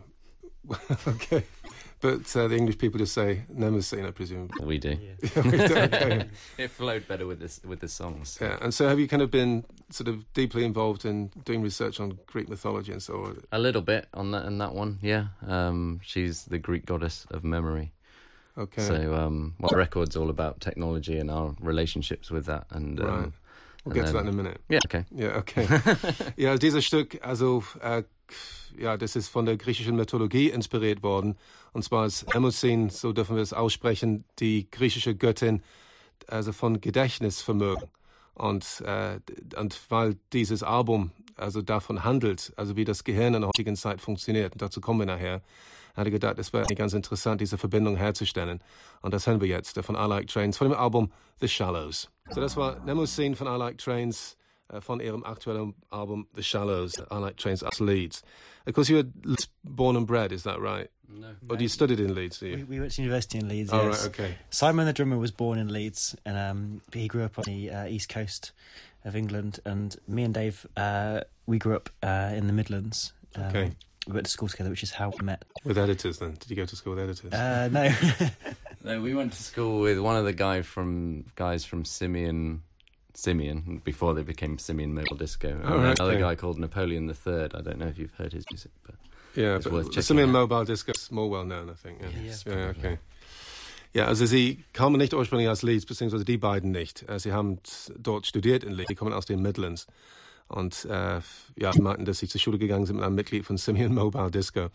okay. 1.08 1.44
But 2.00 2.36
uh, 2.36 2.46
the 2.46 2.56
English 2.56 2.78
people 2.78 2.98
just 2.98 3.12
say 3.12 3.42
Nemesine, 3.52 4.06
I 4.06 4.12
presume. 4.12 4.50
We 4.62 4.78
do. 4.78 4.88
Yeah. 5.00 5.42
we 5.42 5.50
do. 5.50 5.76
Okay. 5.76 6.28
it 6.58 6.70
flowed 6.70 7.08
better 7.08 7.26
with 7.26 7.40
this 7.40 7.60
with 7.64 7.80
the 7.80 7.88
songs. 7.88 8.38
Yeah, 8.40 8.56
and 8.60 8.72
so 8.72 8.88
have 8.88 9.00
you 9.00 9.08
kind 9.08 9.22
of 9.22 9.30
been 9.30 9.64
sort 9.90 10.08
of 10.08 10.32
deeply 10.32 10.64
involved 10.64 11.04
in 11.04 11.30
doing 11.44 11.62
research 11.62 11.98
on 11.98 12.18
Greek 12.26 12.48
mythology 12.48 12.92
and 12.92 13.02
so 13.02 13.24
on? 13.24 13.40
A 13.50 13.58
little 13.58 13.82
bit 13.82 14.06
on 14.14 14.30
that 14.30 14.44
and 14.44 14.60
that 14.60 14.74
one, 14.74 14.98
yeah. 15.02 15.28
Um, 15.46 16.00
she's 16.02 16.44
the 16.44 16.58
Greek 16.58 16.86
goddess 16.86 17.26
of 17.30 17.42
memory. 17.42 17.92
Okay. 18.56 18.82
So, 18.82 19.14
um, 19.14 19.54
well, 19.58 19.70
the 19.70 19.76
record's 19.76 20.16
all 20.16 20.30
about 20.30 20.60
technology 20.60 21.18
and 21.18 21.30
our 21.30 21.54
relationships 21.60 22.30
with 22.30 22.46
that, 22.46 22.66
and 22.70 23.00
um, 23.00 23.06
right. 23.06 23.32
We'll 23.84 23.94
get 23.94 24.04
then, 24.06 24.12
to 24.14 24.18
that 24.18 24.26
in 24.26 24.28
a 24.28 24.32
minute. 24.32 24.60
Yeah, 24.68 24.80
okay. 24.84 25.04
Ja, 25.14 25.36
okay. 25.36 25.66
ja, 26.36 26.56
dieses 26.56 26.84
Stück, 26.84 27.18
also 27.22 27.62
äh, 27.80 28.02
ja, 28.76 28.96
das 28.96 29.16
ist 29.16 29.28
von 29.28 29.46
der 29.46 29.56
griechischen 29.56 29.96
Mythologie 29.96 30.50
inspiriert 30.50 31.02
worden. 31.02 31.36
Und 31.72 31.82
zwar 31.82 32.06
ist 32.06 32.28
Mnemosyne, 32.28 32.90
so 32.90 33.12
dürfen 33.12 33.36
wir 33.36 33.42
es 33.42 33.52
aussprechen, 33.52 34.24
die 34.38 34.70
griechische 34.70 35.14
Göttin 35.14 35.62
also 36.26 36.52
von 36.52 36.80
Gedächtnisvermögen. 36.80 37.88
Und, 38.34 38.82
äh, 38.82 39.20
und 39.56 39.80
weil 39.88 40.16
dieses 40.32 40.62
Album 40.62 41.10
also 41.36 41.62
davon 41.62 42.04
handelt, 42.04 42.52
also 42.56 42.76
wie 42.76 42.84
das 42.84 43.04
Gehirn 43.04 43.34
in 43.34 43.42
der 43.42 43.48
heutigen 43.48 43.76
Zeit 43.76 44.00
funktioniert, 44.00 44.52
und 44.52 44.62
dazu 44.62 44.80
kommen 44.80 45.00
wir 45.00 45.06
nachher, 45.06 45.42
hatte 45.96 46.10
gedacht, 46.10 46.38
es 46.38 46.52
wäre 46.52 46.66
ganz 46.74 46.92
interessant, 46.92 47.40
diese 47.40 47.58
Verbindung 47.58 47.96
herzustellen. 47.96 48.60
Und 49.02 49.12
das 49.12 49.26
hören 49.26 49.40
wir 49.40 49.48
jetzt 49.48 49.78
von 49.80 49.96
I 49.96 50.06
Like 50.06 50.28
Trains 50.28 50.56
von 50.56 50.68
dem 50.68 50.78
Album 50.78 51.10
The 51.40 51.48
Shallows. 51.48 52.08
So, 52.30 52.40
das 52.40 52.56
war 52.56 52.80
Mnemosyne 52.80 53.34
von 53.34 53.48
I 53.48 53.56
Like 53.56 53.78
Trains 53.78 54.36
von 54.80 55.00
ihrem 55.00 55.24
aktuellen 55.24 55.74
Album 55.90 56.28
The 56.34 56.42
Shallows, 56.42 56.94
I 57.10 57.18
Like 57.18 57.36
Trains 57.36 57.62
as 57.62 57.80
Leeds. 57.80 58.22
Of 58.66 58.74
course, 58.74 58.88
you 58.88 58.96
were 58.96 59.36
born 59.64 59.96
and 59.96 60.06
bred, 60.06 60.32
is 60.32 60.42
that 60.42 60.60
right? 60.60 60.90
No. 61.08 61.28
Or 61.48 61.56
you 61.56 61.68
studied 61.68 62.00
in 62.00 62.14
Leeds? 62.14 62.40
We, 62.40 62.64
we, 62.64 62.80
went 62.80 62.92
to 62.92 63.02
university 63.02 63.38
in 63.38 63.48
Leeds. 63.48 63.70
Oh, 63.72 63.88
yes. 63.88 64.02
right, 64.02 64.08
okay. 64.08 64.34
Simon, 64.50 64.86
the 64.86 64.92
drummer, 64.92 65.16
was 65.16 65.30
born 65.30 65.58
in 65.58 65.72
Leeds, 65.72 66.14
and 66.26 66.36
um, 66.36 66.80
he 66.92 67.08
grew 67.08 67.24
up 67.24 67.38
on 67.38 67.44
the 67.46 67.70
uh, 67.70 67.86
east 67.86 68.10
coast 68.10 68.52
of 69.04 69.16
England. 69.16 69.58
And 69.64 69.96
me 70.06 70.24
and 70.24 70.34
Dave, 70.34 70.66
uh, 70.76 71.22
we 71.46 71.58
grew 71.58 71.76
up 71.76 71.88
uh, 72.02 72.32
in 72.34 72.46
the 72.46 72.52
Midlands. 72.52 73.12
Um, 73.34 73.44
okay. 73.44 73.72
We 74.06 74.14
went 74.14 74.26
to 74.26 74.32
school 74.32 74.48
together, 74.48 74.70
which 74.70 74.82
is 74.82 74.90
how 74.90 75.10
we 75.18 75.24
met. 75.24 75.44
With 75.64 75.78
editors, 75.78 76.18
then? 76.18 76.36
Did 76.38 76.50
you 76.50 76.56
go 76.56 76.66
to 76.66 76.76
school 76.76 76.94
with 76.94 77.04
editors? 77.04 77.32
Uh, 77.32 77.68
no. 77.72 77.90
no, 78.84 79.00
we 79.00 79.14
went 79.14 79.32
to 79.32 79.42
school 79.42 79.80
with 79.80 79.98
one 79.98 80.16
of 80.16 80.24
the 80.24 80.32
guy 80.32 80.62
from 80.62 81.24
guys 81.36 81.64
from 81.64 81.84
Simian 81.84 82.62
Simian 83.18 83.82
before 83.84 84.14
they 84.14 84.22
became 84.22 84.58
Simian 84.58 84.94
Mobile 84.94 85.16
Disco. 85.16 85.60
Oh, 85.64 85.78
right, 85.78 85.98
another 85.98 86.20
guy 86.20 86.36
called 86.36 86.56
Napoleon 86.58 87.08
III. 87.08 87.48
I 87.52 87.62
don't 87.62 87.78
know 87.78 87.88
if 87.88 87.98
you've 87.98 88.14
heard 88.14 88.32
his 88.32 88.44
music, 88.48 88.70
but 88.86 88.94
yeah, 89.34 89.58
but 89.58 89.92
Simian 90.04 90.30
Mobile 90.30 90.64
Disco 90.64 90.92
is 90.92 91.10
more 91.10 91.28
well 91.28 91.44
known, 91.44 91.68
I 91.68 91.74
think. 91.74 92.00
Yeah, 92.00 92.24
yes, 92.24 92.44
ja 92.46 92.68
okay. 92.70 92.98
Ja, 93.92 94.04
also 94.04 94.24
sie 94.26 94.62
kamen 94.72 94.98
nicht 94.98 95.14
ursprünglich 95.14 95.48
aus 95.48 95.62
Leeds, 95.62 95.84
beziehungsweise 95.86 96.24
die 96.24 96.36
beiden 96.36 96.70
nicht. 96.70 97.08
Äh, 97.08 97.18
sie 97.18 97.32
haben 97.32 97.58
dort 97.98 98.26
studiert 98.26 98.62
in 98.62 98.72
Leeds, 98.72 98.88
die 98.88 98.94
kommen 98.94 99.12
aus 99.12 99.26
den 99.26 99.42
Midlands. 99.42 99.88
Und 100.46 100.84
äh, 100.84 101.20
ja, 101.56 101.72
sie 101.72 101.82
meinten, 101.82 102.04
dass 102.04 102.18
sie 102.20 102.28
zur 102.28 102.40
Schule 102.40 102.58
gegangen 102.58 102.86
sind 102.86 102.96
mit 102.96 103.04
einem 103.04 103.16
Mitglied 103.16 103.44
von 103.44 103.56
Simian 103.56 103.94
Mobile 103.94 104.30
Disco. 104.30 104.68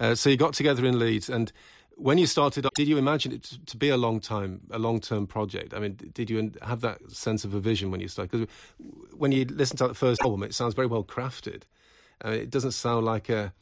Uh, 0.00 0.14
so 0.14 0.30
you 0.30 0.36
got 0.36 0.56
together 0.56 0.84
in 0.84 0.94
Leeds, 0.94 1.28
and 1.30 1.52
when 1.96 2.18
you 2.18 2.26
started, 2.26 2.66
did 2.74 2.88
you 2.88 2.98
imagine 2.98 3.32
it 3.32 3.42
to 3.66 3.76
be 3.76 3.88
a 3.88 3.96
long 3.96 4.20
time, 4.20 4.60
a 4.70 4.78
long 4.78 5.00
term 5.00 5.26
project? 5.26 5.74
I 5.74 5.78
mean, 5.78 5.98
did 6.12 6.30
you 6.30 6.52
have 6.62 6.80
that 6.80 7.10
sense 7.10 7.44
of 7.44 7.54
a 7.54 7.60
vision 7.60 7.90
when 7.90 8.00
you 8.00 8.08
started? 8.08 8.30
Because 8.30 8.48
when 9.12 9.32
you 9.32 9.44
listen 9.44 9.76
to 9.78 9.88
the 9.88 9.94
first 9.94 10.20
album, 10.22 10.42
it 10.42 10.54
sounds 10.54 10.74
very 10.74 10.86
well 10.86 11.04
crafted. 11.04 11.62
I 12.22 12.30
mean, 12.30 12.40
it 12.40 12.50
doesn't 12.50 12.72
sound 12.72 13.06
like 13.06 13.28
a 13.28 13.52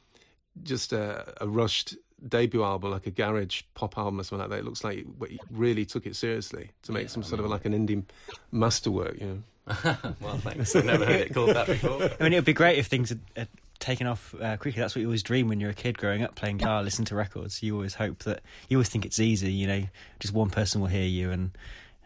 just 0.62 0.92
a, 0.92 1.32
a, 1.40 1.48
rushed 1.48 1.96
debut 2.28 2.62
album, 2.62 2.90
like 2.90 3.06
a 3.06 3.10
garage 3.10 3.62
pop 3.74 3.96
album 3.96 4.20
or 4.20 4.24
something 4.24 4.40
like 4.40 4.50
that. 4.50 4.58
It 4.58 4.64
looks 4.64 4.84
like 4.84 4.98
you 4.98 5.38
really 5.50 5.86
took 5.86 6.06
it 6.06 6.14
seriously 6.14 6.70
to 6.82 6.92
make 6.92 7.04
yeah, 7.04 7.08
some 7.08 7.22
I 7.22 7.26
sort 7.26 7.38
mean, 7.38 7.46
of 7.46 7.50
like 7.50 7.64
an 7.64 7.72
indie 7.72 8.04
masterwork. 8.50 9.20
You 9.20 9.26
know. 9.26 9.42
well, 10.20 10.38
thanks. 10.38 10.74
I've 10.74 10.84
never 10.84 11.06
heard 11.06 11.20
it 11.20 11.34
called 11.34 11.50
that 11.50 11.66
before. 11.66 12.02
I 12.20 12.24
mean, 12.24 12.32
it 12.32 12.36
would 12.36 12.44
be 12.44 12.52
great 12.52 12.78
if 12.78 12.86
things 12.86 13.10
had, 13.10 13.20
had 13.36 13.48
taken 13.82 14.06
off 14.06 14.34
uh, 14.40 14.56
quickly. 14.56 14.80
That's 14.80 14.94
what 14.94 15.00
you 15.00 15.08
always 15.08 15.22
dream 15.22 15.48
when 15.48 15.60
you're 15.60 15.70
a 15.70 15.74
kid 15.74 15.98
growing 15.98 16.22
up 16.22 16.34
playing 16.36 16.58
guitar, 16.58 16.82
listen 16.82 17.04
to 17.06 17.14
records. 17.14 17.62
You 17.62 17.74
always 17.74 17.94
hope 17.94 18.20
that 18.20 18.40
you 18.68 18.78
always 18.78 18.88
think 18.88 19.04
it's 19.04 19.18
easy. 19.18 19.52
You 19.52 19.66
know, 19.66 19.82
just 20.20 20.32
one 20.32 20.50
person 20.50 20.80
will 20.80 20.88
hear 20.88 21.04
you 21.04 21.30
and 21.30 21.50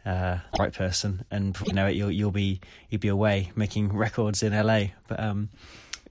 uh, 0.05 0.39
right 0.59 0.73
person, 0.73 1.25
and 1.31 1.57
you 1.67 1.75
know 1.75 1.87
it, 1.87 1.95
you'll 1.95 2.11
you'll 2.11 2.33
be 2.33 2.61
you'll 2.89 3.01
be 3.01 3.09
away 3.09 3.53
making 3.55 3.93
records 3.93 4.43
in 4.43 4.53
LA. 4.53 4.87
But 5.07 5.21
um, 5.21 5.51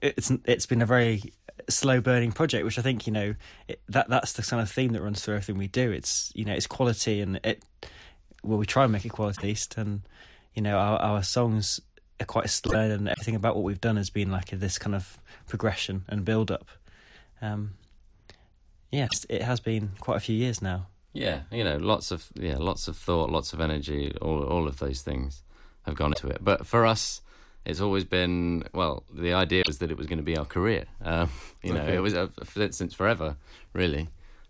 it's 0.00 0.30
it's 0.44 0.66
been 0.66 0.82
a 0.82 0.86
very 0.86 1.32
slow 1.68 2.00
burning 2.00 2.32
project, 2.32 2.64
which 2.64 2.78
I 2.78 2.82
think 2.82 3.06
you 3.06 3.12
know 3.12 3.34
it, 3.68 3.80
that 3.88 4.08
that's 4.08 4.34
the 4.34 4.42
kind 4.42 4.62
of 4.62 4.70
theme 4.70 4.92
that 4.92 5.02
runs 5.02 5.22
through 5.22 5.34
everything 5.34 5.58
we 5.58 5.68
do. 5.68 5.90
It's 5.90 6.32
you 6.34 6.44
know 6.44 6.54
it's 6.54 6.66
quality 6.66 7.20
and 7.20 7.40
it 7.42 7.62
well 8.42 8.58
we 8.58 8.66
try 8.66 8.84
and 8.84 8.92
make 8.92 9.04
it 9.04 9.10
quality 9.10 9.38
at 9.38 9.44
least, 9.44 9.76
and 9.76 10.02
you 10.54 10.62
know 10.62 10.78
our 10.78 10.98
our 10.98 11.22
songs 11.22 11.80
quite 12.24 12.48
slow 12.48 12.90
and 12.90 13.08
everything 13.08 13.34
about 13.34 13.56
what 13.56 13.64
we've 13.64 13.80
done 13.80 13.96
has 13.96 14.10
been 14.10 14.30
like 14.30 14.52
a, 14.52 14.56
this 14.56 14.78
kind 14.78 14.94
of 14.94 15.20
progression 15.46 16.04
and 16.08 16.24
build 16.24 16.50
up. 16.50 16.68
Um, 17.42 17.74
yes, 18.90 19.26
it 19.28 19.42
has 19.42 19.60
been 19.60 19.90
quite 20.00 20.16
a 20.16 20.20
few 20.20 20.36
years 20.36 20.62
now. 20.62 20.86
Yeah, 21.12 21.40
you 21.50 21.64
know, 21.64 21.76
lots 21.76 22.10
of 22.10 22.26
yeah, 22.34 22.56
lots 22.58 22.88
of 22.88 22.96
thought, 22.96 23.30
lots 23.30 23.52
of 23.52 23.60
energy, 23.60 24.14
all 24.20 24.42
all 24.42 24.68
of 24.68 24.78
those 24.78 25.02
things 25.02 25.42
have 25.86 25.94
gone 25.94 26.12
into 26.12 26.28
it. 26.28 26.38
But 26.42 26.66
for 26.66 26.84
us, 26.84 27.22
it's 27.64 27.80
always 27.80 28.04
been 28.04 28.64
well. 28.72 29.02
The 29.12 29.32
idea 29.32 29.62
was 29.66 29.78
that 29.78 29.90
it 29.90 29.96
was 29.96 30.06
going 30.06 30.18
to 30.18 30.24
be 30.24 30.36
our 30.36 30.44
career. 30.44 30.84
Um, 31.02 31.30
you 31.62 31.72
know, 31.72 31.80
okay. 31.80 31.96
it 31.96 32.00
was 32.00 32.14
uh, 32.14 32.28
since 32.70 32.94
forever, 32.94 33.36
really. 33.72 34.08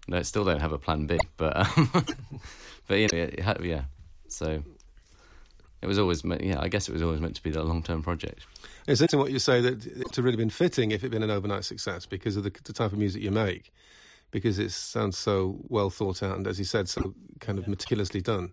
No, 0.08 0.23
still 0.23 0.44
don't 0.44 0.61
have 0.61 0.73
a 0.73 0.78
plan 0.78 1.06
B, 1.06 1.18
but 1.37 1.56
um, 1.56 1.90
but 2.88 2.99
you 2.99 3.08
know, 3.12 3.18
it, 3.18 3.64
yeah. 3.64 3.82
So 4.28 4.62
it 5.87 5.88
was 5.88 6.00
always 6.00 6.25
meant, 6.25 6.43
yeah. 6.43 6.61
I 6.61 6.66
guess 6.66 6.88
it 6.88 6.93
was 6.93 7.02
always 7.02 7.21
meant 7.21 7.37
to 7.37 7.43
be 7.43 7.50
that 7.50 7.62
long 7.62 7.81
term 7.81 8.02
project. 8.02 8.45
It's 8.88 9.00
interesting 9.00 9.21
what 9.21 9.31
you 9.31 9.38
say 9.38 9.61
that 9.61 9.87
it's 9.87 10.19
really 10.19 10.37
been 10.37 10.50
fitting 10.50 10.90
if 10.90 11.02
it'd 11.02 11.12
been 11.12 11.23
an 11.23 11.31
overnight 11.31 11.64
success 11.64 12.07
because 12.07 12.37
of 12.37 12.43
the, 12.43 12.52
the 12.64 12.73
type 12.73 12.93
of 12.93 12.99
music 12.99 13.23
you 13.23 13.31
make, 13.31 13.73
because 14.33 14.59
it 14.59 14.73
sounds 14.73 15.16
so 15.16 15.59
well 15.69 15.88
thought 15.88 16.25
out 16.25 16.37
and, 16.37 16.47
as 16.49 16.59
you 16.59 16.64
said, 16.64 16.88
so 16.88 17.14
kind 17.38 17.59
of 17.59 17.69
meticulously 17.69 18.21
done. 18.21 18.50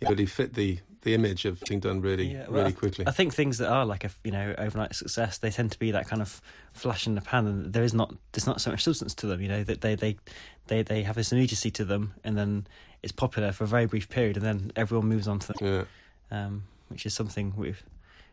It 0.00 0.10
really 0.10 0.26
fit 0.26 0.52
the 0.52 0.80
the 1.00 1.14
image 1.14 1.44
of 1.46 1.62
being 1.68 1.80
done 1.80 2.00
really 2.02 2.32
yeah, 2.32 2.46
well, 2.48 2.62
really 2.62 2.72
quickly. 2.72 3.06
I 3.06 3.12
think 3.12 3.32
things 3.32 3.56
that 3.58 3.70
are 3.70 3.86
like 3.86 4.04
a 4.04 4.10
you 4.24 4.32
know 4.32 4.54
overnight 4.58 4.94
success, 4.94 5.38
they 5.38 5.50
tend 5.50 5.72
to 5.72 5.78
be 5.78 5.90
that 5.92 6.06
kind 6.06 6.20
of 6.20 6.42
flash 6.74 7.06
in 7.06 7.14
the 7.14 7.22
pan, 7.22 7.46
and 7.46 7.72
there 7.72 7.84
is 7.84 7.94
not 7.94 8.14
there's 8.32 8.46
not 8.46 8.60
so 8.60 8.70
much 8.72 8.82
substance 8.82 9.14
to 9.14 9.26
them. 9.26 9.40
You 9.40 9.48
know 9.48 9.64
that 9.64 9.80
they 9.80 9.94
they 9.94 10.18
they 10.66 10.82
they 10.82 11.02
have 11.04 11.16
this 11.16 11.32
immediacy 11.32 11.70
to 11.70 11.86
them, 11.86 12.12
and 12.24 12.36
then 12.36 12.66
it's 13.02 13.12
popular 13.12 13.52
for 13.52 13.64
a 13.64 13.66
very 13.66 13.86
brief 13.86 14.10
period, 14.10 14.36
and 14.36 14.44
then 14.44 14.72
everyone 14.76 15.08
moves 15.08 15.28
on 15.28 15.38
to 15.38 15.46
them. 15.46 15.56
Yeah. 15.62 15.84
Um, 16.30 16.64
which 16.88 17.06
is 17.06 17.14
something 17.14 17.52
we've 17.56 17.82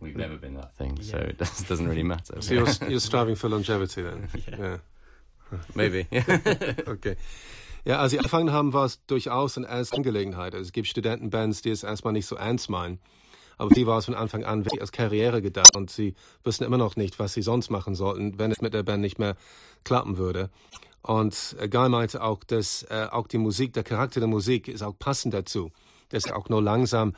We've 0.03 0.17
never 0.17 0.35
been 0.35 0.55
that 0.55 0.75
thing, 0.75 0.97
yeah. 0.97 1.11
so 1.11 1.17
it 1.17 1.37
doesn't 1.37 1.87
really 1.87 2.03
matter. 2.03 2.41
So 2.41 2.53
you're, 2.53 2.67
you're 2.89 2.99
striving 2.99 3.37
for 3.37 3.47
longevity 3.47 4.01
then? 4.01 4.27
yeah. 4.47 4.59
yeah. 4.59 4.77
Maybe. 5.75 6.07
okay. 6.87 7.15
Ja, 7.85 7.99
als 7.99 8.11
sie 8.11 8.19
angefangen 8.19 8.51
haben, 8.51 8.73
war 8.73 8.85
es 8.85 9.05
durchaus 9.07 9.57
eine 9.57 9.67
ernste 9.67 9.95
Angelegenheit. 9.95 10.55
Also 10.55 10.65
es 10.65 10.71
gibt 10.73 10.87
Studentenbands, 10.87 11.61
die 11.61 11.69
es 11.69 11.83
erstmal 11.83 12.13
nicht 12.13 12.25
so 12.25 12.35
ernst 12.35 12.69
meinen. 12.69 12.99
Aber 13.57 13.73
sie 13.73 13.85
war 13.85 13.99
es 13.99 14.05
von 14.05 14.15
Anfang 14.15 14.43
an 14.43 14.65
wirklich 14.65 14.81
als 14.81 14.91
Karriere 14.91 15.41
gedacht 15.41 15.75
und 15.75 15.89
sie 15.89 16.15
wussten 16.43 16.63
immer 16.63 16.77
noch 16.77 16.95
nicht, 16.95 17.19
was 17.19 17.33
sie 17.33 17.41
sonst 17.41 17.69
machen 17.69 17.95
sollten, 17.95 18.39
wenn 18.39 18.51
es 18.51 18.61
mit 18.61 18.73
der 18.73 18.83
Band 18.83 19.01
nicht 19.01 19.19
mehr 19.19 19.35
klappen 19.83 20.17
würde. 20.17 20.49
Und 21.01 21.55
äh, 21.59 21.69
Guy 21.69 21.87
meinte 21.87 22.23
auch, 22.23 22.43
dass 22.43 22.83
äh, 22.83 23.07
auch 23.11 23.27
die 23.27 23.37
Musik, 23.37 23.73
der 23.73 23.83
Charakter 23.83 24.19
der 24.19 24.29
Musik 24.29 24.67
ist 24.67 24.81
auch 24.81 24.97
passend 24.97 25.33
dazu. 25.33 25.71
Dass 26.09 26.25
er 26.25 26.37
auch 26.37 26.49
nur 26.49 26.61
langsam 26.61 27.13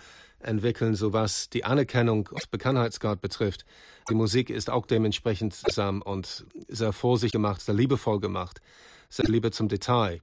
entwickeln, 0.46 0.96
so 0.96 1.14
was 1.14 1.50
die 1.50 1.66
Anerkennung 1.66 2.30
und 2.32 2.52
Bekanntheitsgrad 2.52 3.22
betrifft. 3.22 3.66
Die 4.10 4.16
Musik 4.16 4.50
ist 4.50 4.70
auch 4.70 4.86
dementsprechend 4.86 5.54
zusammen 5.54 6.02
und 6.02 6.46
sehr 6.68 6.94
vorsichtig 6.94 7.34
gemacht, 7.34 7.62
sehr 7.62 7.76
liebevoll 7.76 8.20
gemacht, 8.20 8.62
sehr 9.10 9.26
liebe 9.26 9.52
zum 9.52 9.68
Detail. 9.68 10.22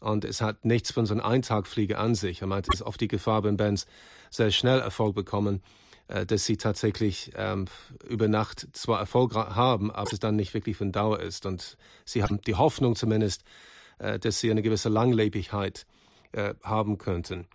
Und 0.00 0.24
es 0.24 0.40
hat 0.40 0.64
nichts 0.64 0.92
von 0.92 1.06
so 1.06 1.14
einer 1.14 1.24
Eintagfliege 1.24 1.98
an 1.98 2.14
sich. 2.14 2.42
Er 2.42 2.46
meinte, 2.46 2.70
es 2.72 2.80
ist 2.80 2.86
oft 2.86 3.00
die 3.00 3.08
Gefahr, 3.08 3.42
wenn 3.42 3.56
Bands 3.56 3.86
sehr 4.30 4.50
schnell 4.50 4.80
Erfolg 4.80 5.14
bekommen, 5.14 5.62
äh, 6.08 6.26
dass 6.26 6.44
sie 6.44 6.56
tatsächlich 6.56 7.32
ähm, 7.36 7.64
über 8.06 8.28
Nacht 8.28 8.68
zwar 8.72 9.00
Erfolg 9.00 9.34
haben, 9.34 9.90
aber 9.90 10.12
es 10.12 10.20
dann 10.20 10.36
nicht 10.36 10.52
wirklich 10.52 10.76
von 10.76 10.92
Dauer 10.92 11.20
ist. 11.20 11.46
Und 11.46 11.78
sie 12.04 12.22
haben 12.22 12.40
die 12.42 12.54
Hoffnung 12.54 12.96
zumindest, 12.96 13.44
äh, 13.98 14.18
dass 14.18 14.40
sie 14.40 14.50
eine 14.50 14.62
gewisse 14.62 14.90
Langlebigkeit 14.90 15.86
äh, 16.32 16.54
haben 16.62 16.98
könnten. 16.98 17.46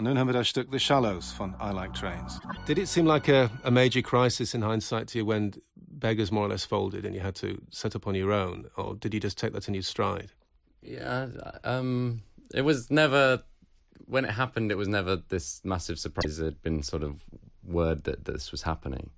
Und 0.00 0.04
nun 0.04 0.18
haben 0.18 0.28
wir 0.28 0.32
das 0.32 0.48
Stück 0.48 0.68
The 0.72 0.78
Shallows 0.78 1.30
von 1.30 1.54
I 1.60 1.72
Like 1.72 1.92
Trains. 1.92 2.40
Did 2.64 2.78
it 2.78 2.88
seem 2.88 3.04
like 3.04 3.28
a, 3.28 3.50
a 3.64 3.70
major 3.70 4.00
crisis 4.00 4.54
in 4.54 4.62
hindsight 4.62 5.08
to 5.08 5.18
you 5.18 5.26
when 5.26 5.52
Beggars 5.76 6.32
more 6.32 6.46
or 6.46 6.48
less 6.48 6.64
folded 6.64 7.04
and 7.04 7.14
you 7.14 7.20
had 7.20 7.34
to 7.34 7.60
set 7.68 7.94
up 7.94 8.06
on 8.06 8.14
your 8.14 8.32
own? 8.32 8.70
Or 8.78 8.94
did 8.94 9.12
you 9.12 9.20
just 9.20 9.36
take 9.36 9.52
that 9.52 9.68
in 9.68 9.74
your 9.74 9.82
stride? 9.82 10.32
Yeah, 10.80 11.26
um, 11.64 12.22
it 12.54 12.62
was 12.62 12.90
never, 12.90 13.42
when 14.06 14.24
it 14.24 14.30
happened, 14.30 14.70
it 14.70 14.78
was 14.78 14.88
never 14.88 15.16
this 15.16 15.60
massive 15.64 15.98
surprise. 15.98 16.38
It 16.38 16.46
had 16.46 16.62
been 16.62 16.82
sort 16.82 17.02
of 17.02 17.20
word 17.62 18.04
that 18.04 18.24
this 18.24 18.50
was 18.52 18.62
happening. 18.62 19.10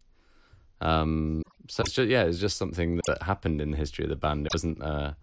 Um, 0.80 1.44
so 1.68 1.82
it's 1.82 1.92
just, 1.92 2.08
yeah, 2.08 2.24
it's 2.24 2.40
just 2.40 2.56
something 2.56 2.98
that 3.06 3.22
happened 3.22 3.60
in 3.60 3.70
the 3.70 3.76
history 3.76 4.04
of 4.04 4.10
the 4.10 4.16
band. 4.16 4.46
It 4.46 4.52
wasn't 4.52 4.82
a, 4.82 5.14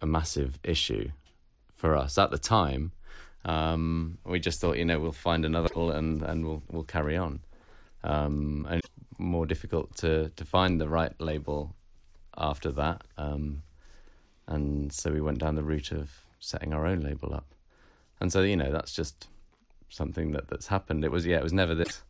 a 0.00 0.06
massive 0.06 0.58
issue 0.64 1.12
for 1.72 1.94
us 1.94 2.18
at 2.18 2.32
the 2.32 2.38
time. 2.38 2.90
Um, 3.44 4.18
we 4.24 4.40
just 4.40 4.60
thought, 4.60 4.78
you 4.78 4.84
know, 4.84 4.98
we'll 4.98 5.12
find 5.12 5.44
another 5.44 5.68
and 5.74 6.22
and 6.22 6.44
we'll 6.44 6.62
we'll 6.70 6.84
carry 6.84 7.16
on. 7.16 7.40
Um, 8.02 8.66
and 8.70 8.82
more 9.18 9.46
difficult 9.46 9.96
to 9.96 10.30
to 10.30 10.44
find 10.44 10.80
the 10.80 10.88
right 10.88 11.18
label 11.20 11.74
after 12.36 12.70
that. 12.72 13.02
Um, 13.16 13.62
and 14.46 14.92
so 14.92 15.10
we 15.10 15.20
went 15.20 15.38
down 15.38 15.54
the 15.54 15.62
route 15.62 15.92
of 15.92 16.10
setting 16.40 16.74
our 16.74 16.86
own 16.86 17.00
label 17.00 17.34
up. 17.34 17.54
And 18.20 18.32
so 18.32 18.42
you 18.42 18.56
know, 18.56 18.70
that's 18.70 18.94
just 18.94 19.28
something 19.88 20.32
that 20.32 20.48
that's 20.48 20.66
happened. 20.66 21.04
It 21.04 21.10
was 21.10 21.26
yeah, 21.26 21.36
it 21.36 21.42
was 21.42 21.52
never 21.52 21.74
this 21.74 22.02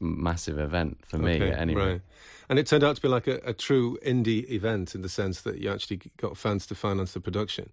massive 0.00 0.58
event 0.58 0.98
for 1.06 1.18
me 1.18 1.36
okay, 1.36 1.52
anyway. 1.52 1.92
Right. 1.92 2.00
And 2.48 2.58
it 2.58 2.66
turned 2.66 2.82
out 2.82 2.96
to 2.96 3.02
be 3.02 3.08
like 3.08 3.26
a, 3.26 3.40
a, 3.44 3.52
true 3.52 3.98
indie 4.04 4.50
event 4.50 4.94
in 4.94 5.02
the 5.02 5.08
sense 5.08 5.42
that 5.42 5.58
you 5.58 5.70
actually 5.70 6.00
got 6.16 6.36
fans 6.36 6.66
to 6.66 6.74
finance 6.74 7.12
the 7.12 7.20
production. 7.20 7.70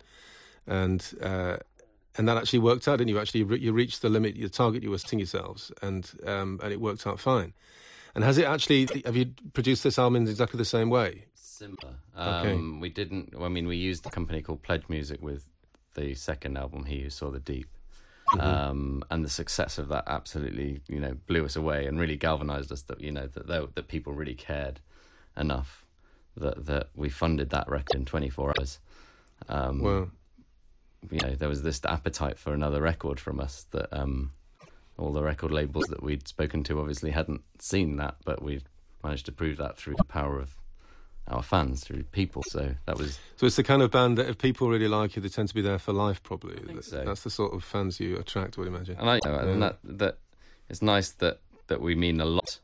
And 0.68 1.04
uh, 1.22 1.58
and 2.18 2.28
that 2.28 2.38
actually 2.38 2.60
worked 2.60 2.88
out, 2.88 3.00
and 3.00 3.10
you 3.10 3.20
actually 3.20 3.44
re- 3.44 3.60
you 3.60 3.72
reached 3.72 4.02
the 4.02 4.10
limit, 4.10 4.36
the 4.36 4.50
target 4.50 4.84
you 4.84 4.90
were 4.90 4.98
setting 4.98 5.20
yourselves, 5.20 5.72
and 5.82 6.10
um, 6.26 6.60
and 6.64 6.74
it 6.74 6.82
worked 6.82 7.06
out 7.06 7.20
fine. 7.20 7.54
And 8.16 8.24
has 8.24 8.38
it 8.38 8.46
actually? 8.46 8.88
Have 9.06 9.16
you 9.16 9.32
produced 9.54 9.84
this 9.84 10.00
album 10.00 10.18
in 10.18 10.28
exactly 10.28 10.58
the 10.58 10.66
same 10.66 10.90
way? 10.90 11.26
Similar. 11.36 11.96
Okay. 12.18 12.54
Um, 12.54 12.80
we 12.80 12.90
didn't. 12.90 13.34
I 13.40 13.48
mean, 13.48 13.68
we 13.68 13.78
used 13.78 14.06
a 14.06 14.10
company 14.10 14.42
called 14.42 14.64
Pledge 14.64 14.84
Music 14.90 15.22
with 15.22 15.48
the 15.94 16.16
second 16.16 16.58
album. 16.58 16.86
He 16.86 17.02
who 17.02 17.10
saw 17.10 17.30
the 17.30 17.40
deep. 17.40 17.70
Mm-hmm. 18.34 18.42
Um, 18.42 19.04
and 19.10 19.24
the 19.24 19.30
success 19.30 19.78
of 19.78 19.88
that 19.88 20.04
absolutely, 20.06 20.82
you 20.90 21.00
know, 21.00 21.14
blew 21.28 21.46
us 21.46 21.56
away 21.56 21.86
and 21.86 21.98
really 21.98 22.18
galvanized 22.18 22.74
us 22.74 22.82
that 22.84 23.00
you 23.00 23.12
know 23.12 23.28
that 23.28 23.76
that 23.76 23.88
people 23.88 24.14
really 24.14 24.36
cared 24.36 24.82
enough 25.38 25.86
that 26.36 26.66
that 26.66 26.90
we 26.96 27.10
funded 27.10 27.52
that 27.52 27.70
record 27.70 27.96
in 27.96 28.06
24 28.06 28.54
hours. 28.58 28.80
Um, 29.48 29.82
wow 29.82 30.10
you 31.12 31.20
know 31.20 31.36
there 31.36 31.50
was 31.50 31.64
this 31.64 31.80
appetite 31.86 32.38
for 32.38 32.54
another 32.54 32.82
record 32.82 33.20
from 33.20 33.40
us 33.40 33.66
that 33.72 33.88
um, 33.92 34.32
all 34.98 35.12
the 35.12 35.24
record 35.24 35.52
labels 35.52 35.86
that 35.86 36.02
we'd 36.02 36.28
spoken 36.28 36.64
to 36.64 36.80
obviously 36.80 37.12
hadn't 37.12 37.42
seen 37.60 37.98
that, 37.98 38.16
but 38.26 38.42
we 38.42 38.62
managed 39.04 39.26
to 39.28 39.32
prove 39.32 39.58
that 39.58 39.78
through 39.78 39.96
the 39.98 40.04
power 40.04 40.40
of 40.40 40.56
our 41.28 41.44
fans, 41.44 41.84
through 41.84 42.04
people. 42.04 42.44
So 42.48 42.76
that 42.86 42.98
was. 42.98 43.20
So 43.36 43.46
it's 43.46 43.56
the 43.56 43.64
kind 43.64 43.82
of 43.82 43.92
band 43.92 44.18
that 44.18 44.30
if 44.30 44.38
people 44.38 44.70
really 44.70 44.88
like 44.88 45.16
you, 45.16 45.22
they 45.22 45.30
tend 45.30 45.50
to 45.50 45.56
be 45.56 45.62
there 45.62 45.80
for 45.80 45.94
life. 45.94 46.24
Probably. 46.24 46.56
That, 46.74 46.86
so. 46.86 47.04
That's 47.04 47.24
the 47.24 47.30
sort 47.30 47.54
of 47.54 47.64
fans 47.64 48.00
you 48.00 48.18
attract. 48.18 48.58
I 48.58 48.62
would 48.62 48.68
imagine. 48.68 48.98
And 49.00 49.10
I 49.10 49.20
know, 49.24 49.34
yeah. 49.34 49.50
and 49.50 49.62
that 49.62 49.78
that 49.84 50.18
it's 50.70 50.82
nice 50.82 51.12
that 51.12 51.42
that 51.68 51.82
we 51.82 51.96
mean 51.96 52.20
a 52.22 52.26
lot 52.26 52.60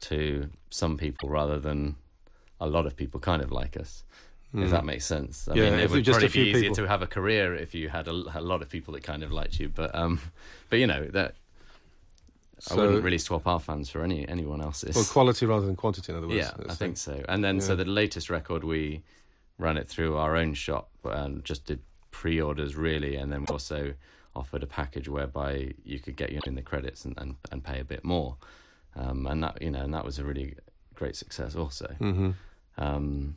to 0.00 0.50
some 0.70 0.96
people 0.96 1.28
rather 1.28 1.58
than 1.60 1.96
a 2.60 2.66
lot 2.66 2.86
of 2.86 2.96
people 2.96 3.20
kind 3.20 3.42
of 3.42 3.52
like 3.52 3.76
us 3.76 4.04
mm. 4.54 4.64
if 4.64 4.70
that 4.70 4.84
makes 4.84 5.06
sense. 5.06 5.48
I 5.48 5.54
yeah, 5.54 5.70
mean, 5.70 5.80
it 5.80 5.90
would 5.90 6.04
just 6.04 6.20
probably 6.20 6.42
be 6.44 6.50
easier 6.50 6.62
people. 6.70 6.76
to 6.76 6.88
have 6.88 7.02
a 7.02 7.06
career 7.06 7.54
if 7.54 7.74
you 7.74 7.88
had 7.88 8.08
a, 8.08 8.10
a, 8.10 8.40
lot 8.40 8.62
of 8.62 8.68
people 8.68 8.94
that 8.94 9.02
kind 9.02 9.22
of 9.22 9.32
liked 9.32 9.58
you. 9.58 9.68
But 9.68 9.94
um, 9.94 10.20
but 10.68 10.78
you 10.78 10.86
know 10.86 11.06
that 11.08 11.34
so, 12.58 12.76
I 12.76 12.78
wouldn't 12.78 13.04
really 13.04 13.18
swap 13.18 13.46
our 13.46 13.60
fans 13.60 13.90
for 13.90 14.04
any 14.04 14.26
anyone 14.28 14.60
else's. 14.60 14.94
Well, 14.94 15.04
quality 15.04 15.46
rather 15.46 15.66
than 15.66 15.76
quantity, 15.76 16.12
in 16.12 16.18
other 16.18 16.28
words. 16.28 16.38
Yeah, 16.38 16.52
I 16.68 16.74
think 16.74 16.96
so. 16.96 17.22
And 17.28 17.42
then 17.42 17.56
yeah. 17.56 17.62
so 17.62 17.76
the 17.76 17.84
latest 17.84 18.30
record 18.30 18.62
we 18.62 19.02
ran 19.58 19.76
it 19.76 19.88
through 19.88 20.16
our 20.16 20.36
own 20.36 20.54
shop 20.54 20.90
and 21.04 21.44
just 21.44 21.66
did 21.66 21.80
pre-orders 22.10 22.76
really, 22.76 23.16
and 23.16 23.32
then 23.32 23.40
we 23.40 23.46
also 23.46 23.94
offered 24.34 24.62
a 24.62 24.66
package 24.66 25.08
whereby 25.08 25.72
you 25.84 25.98
could 25.98 26.16
get 26.16 26.32
you 26.32 26.40
in 26.46 26.54
the 26.54 26.62
credits 26.62 27.04
and, 27.04 27.14
and, 27.18 27.36
and 27.50 27.62
pay 27.64 27.80
a 27.80 27.84
bit 27.84 28.04
more, 28.04 28.36
um, 28.96 29.26
and 29.26 29.42
that 29.42 29.60
you 29.60 29.70
know 29.70 29.82
and 29.82 29.92
that 29.92 30.04
was 30.04 30.18
a 30.18 30.24
really 30.24 30.54
great 30.94 31.16
success 31.16 31.56
also. 31.56 31.94
Mm-hmm. 32.00 32.30
Um, 32.78 33.36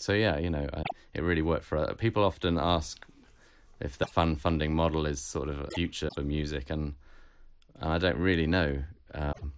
so 0.00 0.12
yeah, 0.12 0.38
you 0.38 0.50
know, 0.50 0.68
it 1.14 1.22
really 1.22 1.42
worked 1.42 1.64
for 1.64 1.78
uh, 1.78 1.94
people. 1.94 2.24
Often 2.24 2.58
ask 2.58 3.04
if 3.80 3.98
the 3.98 4.06
fund 4.06 4.40
funding 4.40 4.74
model 4.74 5.06
is 5.06 5.20
sort 5.20 5.48
of 5.48 5.60
a 5.60 5.68
future 5.74 6.08
for 6.14 6.22
music, 6.22 6.70
and, 6.70 6.94
and 7.80 7.92
I 7.92 7.98
don't 7.98 8.16
really 8.16 8.46
know. 8.46 8.82
Um, 9.14 9.52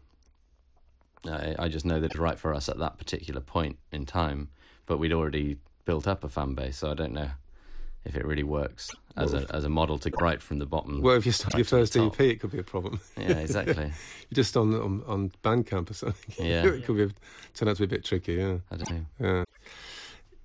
I, 1.26 1.54
I, 1.58 1.68
just 1.68 1.84
know 1.84 2.00
that 2.00 2.06
it's 2.12 2.16
right 2.16 2.38
for 2.38 2.52
us 2.52 2.68
at 2.68 2.78
that 2.78 2.98
particular 2.98 3.40
point 3.40 3.78
in 3.92 4.06
time, 4.06 4.48
but 4.86 4.98
we'd 4.98 5.12
already 5.12 5.58
built 5.84 6.08
up 6.08 6.24
a 6.24 6.28
fan 6.28 6.54
base, 6.54 6.78
so 6.78 6.90
I 6.90 6.94
don't 6.94 7.12
know 7.12 7.30
if 8.04 8.16
it 8.16 8.24
really 8.24 8.42
works 8.42 8.90
as 9.16 9.32
well, 9.32 9.44
a 9.48 9.54
as 9.54 9.64
a 9.64 9.68
model 9.68 9.98
to 9.98 10.10
right 10.20 10.42
from 10.42 10.58
the 10.58 10.66
bottom. 10.66 11.00
Well, 11.02 11.16
if 11.16 11.26
you 11.26 11.32
start 11.32 11.54
your 11.54 11.64
first 11.64 11.96
EP, 11.96 12.20
it 12.20 12.40
could 12.40 12.50
be 12.50 12.58
a 12.58 12.64
problem. 12.64 13.00
Yeah, 13.16 13.38
exactly. 13.38 13.74
You're 14.30 14.34
just 14.34 14.56
on, 14.56 14.74
on 14.74 15.02
on 15.06 15.32
Bandcamp 15.44 15.90
or 15.90 15.94
something. 15.94 16.46
Yeah, 16.46 16.64
it 16.66 16.84
could 16.84 16.96
be 16.96 17.14
turn 17.54 17.68
out 17.68 17.76
to 17.76 17.86
be 17.86 17.94
a 17.94 17.96
bit 17.98 18.04
tricky. 18.04 18.34
Yeah, 18.34 18.58
I 18.70 18.76
don't 18.76 18.90
know. 18.90 19.06
Yeah. 19.20 19.44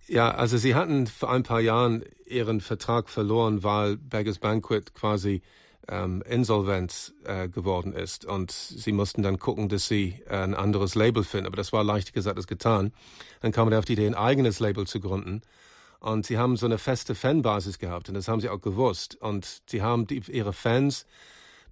Ja, 0.10 0.32
also 0.32 0.58
Sie 0.58 0.74
hatten 0.74 1.06
vor 1.08 1.32
ein 1.32 1.44
paar 1.44 1.60
Jahren 1.60 2.04
Ihren 2.26 2.62
Vertrag 2.62 3.10
verloren, 3.10 3.64
weil 3.64 3.98
Beggars 3.98 4.40
Banquet 4.40 4.94
quasi 4.94 5.42
ähm, 5.90 6.22
insolvent 6.22 7.14
äh, 7.26 7.50
geworden 7.50 7.92
ist 7.92 8.24
und 8.24 8.52
Sie 8.52 8.94
mussten 8.94 9.22
dann 9.22 9.38
gucken, 9.38 9.68
dass 9.68 9.88
Sie 9.88 10.22
äh, 10.28 10.36
ein 10.38 10.56
anderes 10.56 10.96
Label 10.96 11.24
finden. 11.24 11.48
Aber 11.48 11.58
das 11.58 11.74
war 11.74 11.84
leichter 11.84 12.14
gesagt 12.14 12.38
als 12.38 12.48
getan. 12.48 12.94
Dann 13.42 13.52
kam 13.52 13.70
man 13.70 13.78
auf 13.78 13.84
die 13.86 13.94
Idee, 13.94 14.08
ein 14.08 14.16
eigenes 14.16 14.60
Label 14.62 14.88
zu 14.88 15.02
gründen. 15.02 15.42
Und 16.00 16.26
Sie 16.26 16.38
haben 16.38 16.56
so 16.56 16.66
eine 16.66 16.78
feste 16.78 17.14
Fanbasis 17.14 17.78
gehabt 17.80 18.08
und 18.08 18.16
das 18.16 18.30
haben 18.30 18.40
Sie 18.40 18.50
auch 18.50 18.62
gewusst. 18.62 19.16
Und 19.20 19.62
Sie 19.68 19.82
haben 19.82 20.08
die, 20.08 20.22
Ihre 20.32 20.54
Fans 20.54 21.06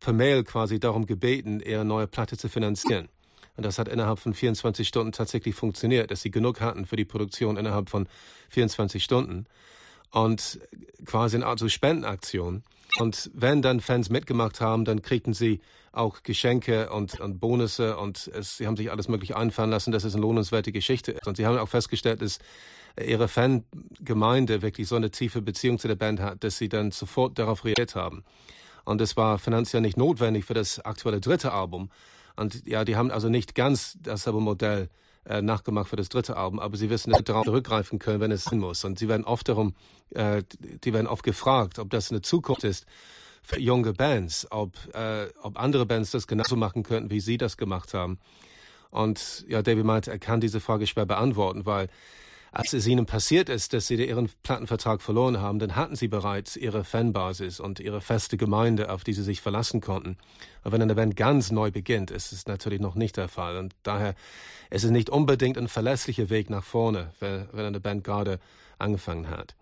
per 0.02 0.14
Mail 0.14 0.44
quasi 0.44 0.80
darum 0.80 1.06
gebeten, 1.06 1.62
Ihre 1.62 1.86
neue 1.86 2.08
Platte 2.08 2.38
zu 2.38 2.50
finanzieren. 2.50 3.08
Und 3.58 3.66
das 3.66 3.80
hat 3.80 3.88
innerhalb 3.88 4.20
von 4.20 4.34
24 4.34 4.88
Stunden 4.88 5.12
tatsächlich 5.12 5.56
funktioniert, 5.56 6.12
dass 6.12 6.22
sie 6.22 6.32
genug 6.32 6.62
hatten 6.62 6.86
für 6.86 6.96
die 6.96 7.06
Produktion 7.06 7.58
innerhalb 7.58 7.90
von 7.90 8.08
24 8.50 9.04
Stunden. 9.04 9.46
Und 10.12 10.60
quasi 11.06 11.38
eine 11.38 11.46
Art 11.46 11.60
so 11.60 11.68
Spendenaktion. 11.68 12.64
Und 13.00 13.30
wenn 13.34 13.62
dann 13.62 13.82
Fans 13.82 14.10
mitgemacht 14.10 14.62
haben, 14.62 14.86
dann 14.86 15.02
kriegten 15.02 15.34
sie 15.34 15.60
auch 15.92 16.24
Geschenke 16.24 16.90
und, 16.90 17.20
und 17.20 17.40
Bonusse 17.40 17.98
und 17.98 18.30
es, 18.34 18.58
sie 18.58 18.68
haben 18.68 18.78
sich 18.78 18.92
alles 18.92 19.08
mögliche 19.08 19.38
einfallen 19.38 19.70
lassen, 19.70 19.92
dass 19.92 20.04
es 20.04 20.14
eine 20.14 20.22
lohnenswerte 20.22 20.72
Geschichte 20.72 21.14
ist. 21.14 21.28
Und 21.28 21.38
sie 21.38 21.46
haben 21.46 21.58
auch 21.58 21.70
festgestellt, 21.70 22.22
dass 22.22 22.40
ihre 23.04 23.28
Fangemeinde 23.28 24.62
wirklich 24.62 24.88
so 24.88 24.96
eine 24.96 25.12
tiefe 25.12 25.42
Beziehung 25.42 25.80
zu 25.80 25.88
der 25.88 25.96
Band 25.96 26.20
hat, 26.20 26.44
dass 26.44 26.58
sie 26.58 26.70
dann 26.70 26.92
sofort 26.92 27.38
darauf 27.40 27.66
reagiert 27.66 27.96
haben. 27.96 28.24
Und 28.84 29.02
es 29.02 29.18
war 29.18 29.40
finanziell 29.40 29.82
nicht 29.82 29.98
notwendig 29.98 30.46
für 30.46 30.54
das 30.54 30.80
aktuelle 30.80 31.20
dritte 31.20 31.52
Album, 31.52 31.90
und 32.36 32.68
ja, 32.68 32.86
die 32.86 32.96
haben 32.96 33.12
also 33.12 33.30
nicht 33.30 33.56
ganz 33.56 33.98
dasselbe 34.02 34.40
Modell 34.40 34.90
äh, 35.26 35.42
nachgemacht 35.42 35.90
für 35.90 35.96
das 35.96 36.10
dritte 36.10 36.38
Album, 36.38 36.60
aber 36.60 36.78
sie 36.78 36.90
wissen, 36.90 37.10
dass 37.10 37.20
sie 37.20 37.24
darauf 37.24 37.46
zurückgreifen 37.46 38.00
können, 38.00 38.20
wenn 38.20 38.32
es 38.32 38.44
sein 38.44 38.60
muss. 38.60 38.84
Und 38.84 39.00
sie 39.00 39.08
werden 39.08 39.26
oft 39.26 39.50
darum, 39.50 39.74
äh, 40.12 40.44
die 40.60 40.94
werden 40.94 41.08
oft 41.08 41.24
gefragt, 41.24 41.80
ob 41.80 41.90
das 41.90 42.12
eine 42.12 42.22
Zukunft 42.22 42.64
ist 42.64 42.86
für 43.42 43.60
junge 43.60 43.94
Bands, 43.94 44.48
ob, 44.52 44.74
äh, 44.94 45.28
ob 45.42 45.60
andere 45.60 45.86
Bands 45.86 46.12
das 46.12 46.28
genauso 46.28 46.56
machen 46.56 46.84
könnten, 46.84 47.10
wie 47.10 47.20
sie 47.20 47.38
das 47.38 47.58
gemacht 47.58 47.94
haben. 47.94 48.20
Und 48.92 49.46
ja, 49.48 49.62
David 49.62 49.86
meinte, 49.86 50.12
er 50.12 50.20
kann 50.20 50.42
diese 50.42 50.60
Frage 50.60 50.88
schwer 50.88 51.06
beantworten, 51.06 51.66
weil 51.66 51.90
als 52.56 52.72
es 52.72 52.88
ihnen 52.88 53.06
passiert 53.06 53.50
ist, 53.50 53.74
dass 53.74 53.88
sie 53.88 53.96
ihren 53.96 54.30
Plattenvertrag 54.44 55.02
verloren 55.02 55.42
haben, 55.42 55.60
dann 55.60 55.76
hatten 55.76 55.98
sie 55.98 56.08
bereits 56.08 56.56
ihre 56.56 56.86
Fanbasis 56.86 57.60
und 57.60 57.82
ihre 57.82 58.00
feste 58.00 58.38
Gemeinde, 58.38 58.90
auf 58.90 59.04
die 59.04 59.12
sie 59.12 59.24
sich 59.24 59.42
verlassen 59.42 59.82
konnten. 59.82 60.18
Aber 60.64 60.72
wenn 60.72 60.82
eine 60.82 60.96
Band 60.96 61.18
ganz 61.18 61.52
neu 61.52 61.70
beginnt, 61.70 62.12
ist 62.12 62.32
es 62.32 62.48
natürlich 62.48 62.80
noch 62.80 62.96
nicht 62.96 63.18
der 63.18 63.28
Fall. 63.28 63.58
Und 63.58 63.76
daher 63.84 64.16
ist 64.70 64.86
es 64.86 64.92
nicht 64.92 65.10
unbedingt 65.10 65.58
ein 65.58 65.68
verlässlicher 65.68 66.30
Weg 66.30 66.50
nach 66.50 66.64
vorne, 66.64 67.12
wenn 67.20 67.46
eine 67.54 67.82
Band 67.82 68.06
gerade 68.06 68.40
angefangen 68.80 69.30
hat. 69.30 69.54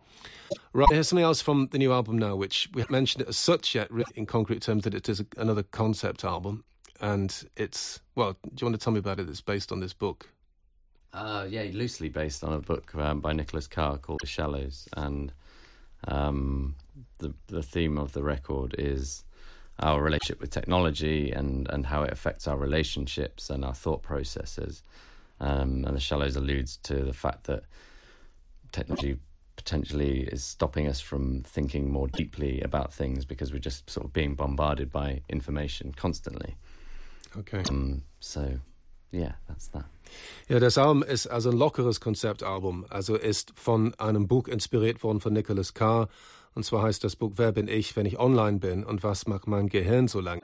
Right, 0.72 0.88
here's 0.92 1.10
something 1.10 1.26
else 1.26 1.44
from 1.44 1.70
the 1.72 1.80
new 1.80 1.92
album 1.92 2.18
now, 2.18 2.40
which 2.40 2.70
we 2.76 2.84
haven't 2.84 2.92
mentioned 2.92 3.28
as 3.28 3.44
such 3.44 3.74
yet, 3.74 3.90
in 4.14 4.28
concrete 4.28 4.60
terms, 4.60 4.84
that 4.84 4.94
it 4.94 5.10
is 5.10 5.26
another 5.36 5.64
concept 5.64 6.24
album. 6.24 6.64
And 7.00 7.34
it's, 7.56 8.02
well, 8.14 8.34
do 8.44 8.50
you 8.62 8.68
want 8.68 8.80
to 8.80 8.84
tell 8.84 8.94
me 8.94 9.00
about 9.00 9.20
it? 9.20 9.28
It's 9.28 9.42
based 9.42 9.72
on 9.72 9.80
this 9.80 9.94
book. 9.94 10.30
Uh, 11.14 11.46
yeah, 11.48 11.66
loosely 11.74 12.10
based 12.10 12.44
on 12.44 12.54
a 12.54 12.60
book 12.60 12.94
um, 12.96 13.20
by 13.20 13.34
Nicholas 13.34 13.68
Carr 13.68 13.98
called 13.98 14.22
The 14.22 14.28
Shallows, 14.28 14.88
and 14.98 15.32
um, 16.08 16.76
the 17.20 17.34
the 17.48 17.62
theme 17.62 17.98
of 17.98 18.14
the 18.14 18.24
record 18.24 18.76
is 18.80 19.24
our 19.80 20.02
relationship 20.02 20.42
with 20.42 20.50
technology 20.50 21.32
and 21.32 21.70
and 21.70 21.86
how 21.86 22.04
it 22.04 22.12
affects 22.12 22.48
our 22.48 22.58
relationships 22.58 23.50
and 23.50 23.64
our 23.64 23.76
thought 23.76 24.02
processes. 24.02 24.82
Um, 25.40 25.84
and 25.86 25.96
The 25.96 26.00
Shallows 26.00 26.36
alludes 26.36 26.78
to 26.84 26.96
the 27.04 27.14
fact 27.14 27.44
that 27.46 27.64
technology 28.72 29.18
potentially 29.56 30.22
is 30.22 30.44
stopping 30.44 30.88
us 30.88 31.00
from 31.00 31.44
thinking 31.44 31.92
more 31.92 32.08
deeply 32.08 32.60
about 32.62 32.92
things 32.92 33.24
because 33.24 33.54
we're 33.54 33.60
just 33.60 33.90
sort 33.90 34.06
of 34.06 34.14
being 34.14 34.36
bombarded 34.36 34.92
by 34.92 35.22
information 35.30 35.94
constantly. 35.96 36.56
Okay. 37.38 37.64
Um, 37.70 38.04
so, 38.20 38.60
yeah, 39.14 39.36
that's 39.48 39.70
that. 39.72 39.86
Ja, 40.48 40.60
das 40.60 40.78
Album 40.78 41.04
ist 41.04 41.28
also 41.28 41.50
ein 41.50 41.58
lockeres 41.58 42.02
Konzeptalbum. 42.02 42.86
Also 42.90 43.16
ist 43.16 43.54
von 43.56 43.94
einem 43.96 44.28
Buch 44.28 44.48
inspiriert 44.48 45.04
worden 45.04 45.22
von 45.22 45.34
Nicholas 45.34 45.74
Carr. 45.74 46.10
Und 46.54 46.66
zwar 46.66 46.84
heißt 46.84 47.04
das 47.04 47.16
Buch 47.16 47.34
Wer 47.36 47.52
bin 47.52 47.68
ich, 47.68 47.96
wenn 47.96 48.06
ich 48.06 48.20
online 48.20 48.60
bin 48.60 48.84
und 48.84 49.04
was 49.04 49.28
macht 49.28 49.48
mein 49.48 49.70
Gehirn 49.70 50.08
so 50.08 50.20
lang? 50.20 50.42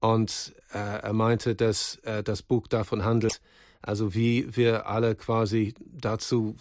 Und 0.00 0.54
äh, 0.72 0.78
er 0.78 1.12
meinte, 1.12 1.54
dass 1.54 1.96
äh, 2.02 2.22
das 2.22 2.42
Buch 2.42 2.66
davon 2.66 3.04
handelt, 3.04 3.40
also 3.82 4.14
wie 4.14 4.56
wir 4.56 4.86
alle 4.86 5.14
quasi 5.14 5.74
dazu 5.80 6.56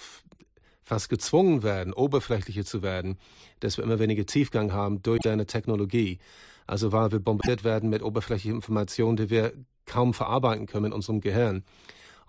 fast 0.84 1.10
gezwungen 1.10 1.64
werden, 1.64 1.94
oberflächlicher 1.94 2.66
zu 2.66 2.82
werden, 2.82 3.18
dass 3.60 3.78
wir 3.78 3.84
immer 3.84 4.00
weniger 4.00 4.26
Tiefgang 4.26 4.74
haben 4.74 5.02
durch 5.04 5.28
eine 5.28 5.46
Technologie. 5.46 6.20
Also 6.68 6.92
weil 6.92 7.12
wir 7.12 7.20
bombardiert 7.20 7.64
werden 7.64 7.90
mit 7.90 8.04
oberflächlichen 8.04 8.56
Informationen, 8.56 9.18
die 9.18 9.30
wir 9.30 9.54
kaum 9.90 10.14
verarbeiten 10.14 10.68
können 10.68 10.86
in 10.86 10.94
unserem 10.94 11.20
Gehirn 11.20 11.64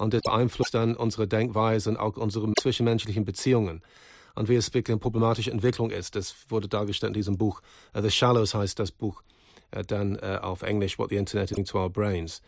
und 0.01 0.15
das 0.15 0.23
beeinflusst 0.23 0.75
dann 0.75 0.97
unsere 0.97 1.29
Denkweise 1.29 1.91
und 1.91 1.97
auch 1.99 2.17
unsere 2.17 2.53
zwischenmenschlichen 2.55 3.25
Beziehungen. 3.25 3.83
Und 4.35 4.49
wie 4.49 4.55
es 4.55 4.73
wirklich 4.73 4.95
eine 4.95 5.01
problematische 5.01 5.51
Entwicklung 5.51 5.91
ist, 5.91 6.17
das 6.17 6.35
wurde 6.49 6.69
dargestellt 6.69 7.11
in 7.11 7.15
diesem 7.15 7.37
Buch. 7.37 7.61
Uh, 7.95 8.01
the 8.01 8.11
Shallows 8.11 8.55
heißt 8.55 8.79
das 8.79 8.93
Buch 8.93 9.23
uh, 9.77 9.83
dann 9.83 10.17
uh, 10.17 10.39
auf 10.41 10.63
Englisch, 10.63 10.99
What 10.99 11.11
the 11.11 11.17
Internet 11.17 11.51
is 11.51 11.57
doing 11.57 11.67
to 11.67 11.79
our 11.79 11.91
brains. 11.91 12.41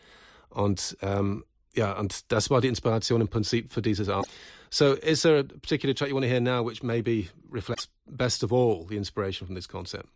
Und 0.49 0.97
um, 1.01 1.43
ja, 1.75 1.97
und 1.99 2.31
das 2.31 2.49
war 2.49 2.61
die 2.61 2.69
Inspiration 2.69 3.21
im 3.21 3.27
Prinzip 3.27 3.71
für 3.71 3.81
dieses 3.81 4.09
Album. 4.09 4.29
So, 4.71 4.93
is 4.93 5.21
there 5.21 5.39
a 5.39 5.43
particular 5.43 5.93
track 5.93 6.09
you 6.09 6.15
want 6.15 6.23
to 6.23 6.29
hear 6.29 6.41
now 6.41 6.63
which 6.67 6.81
maybe 6.81 7.29
reflects 7.51 7.87
best 8.07 8.43
of 8.43 8.51
all 8.51 8.87
the 8.87 8.95
inspiration 8.95 9.45
from 9.45 9.55
this 9.55 9.67
concept? 9.67 10.09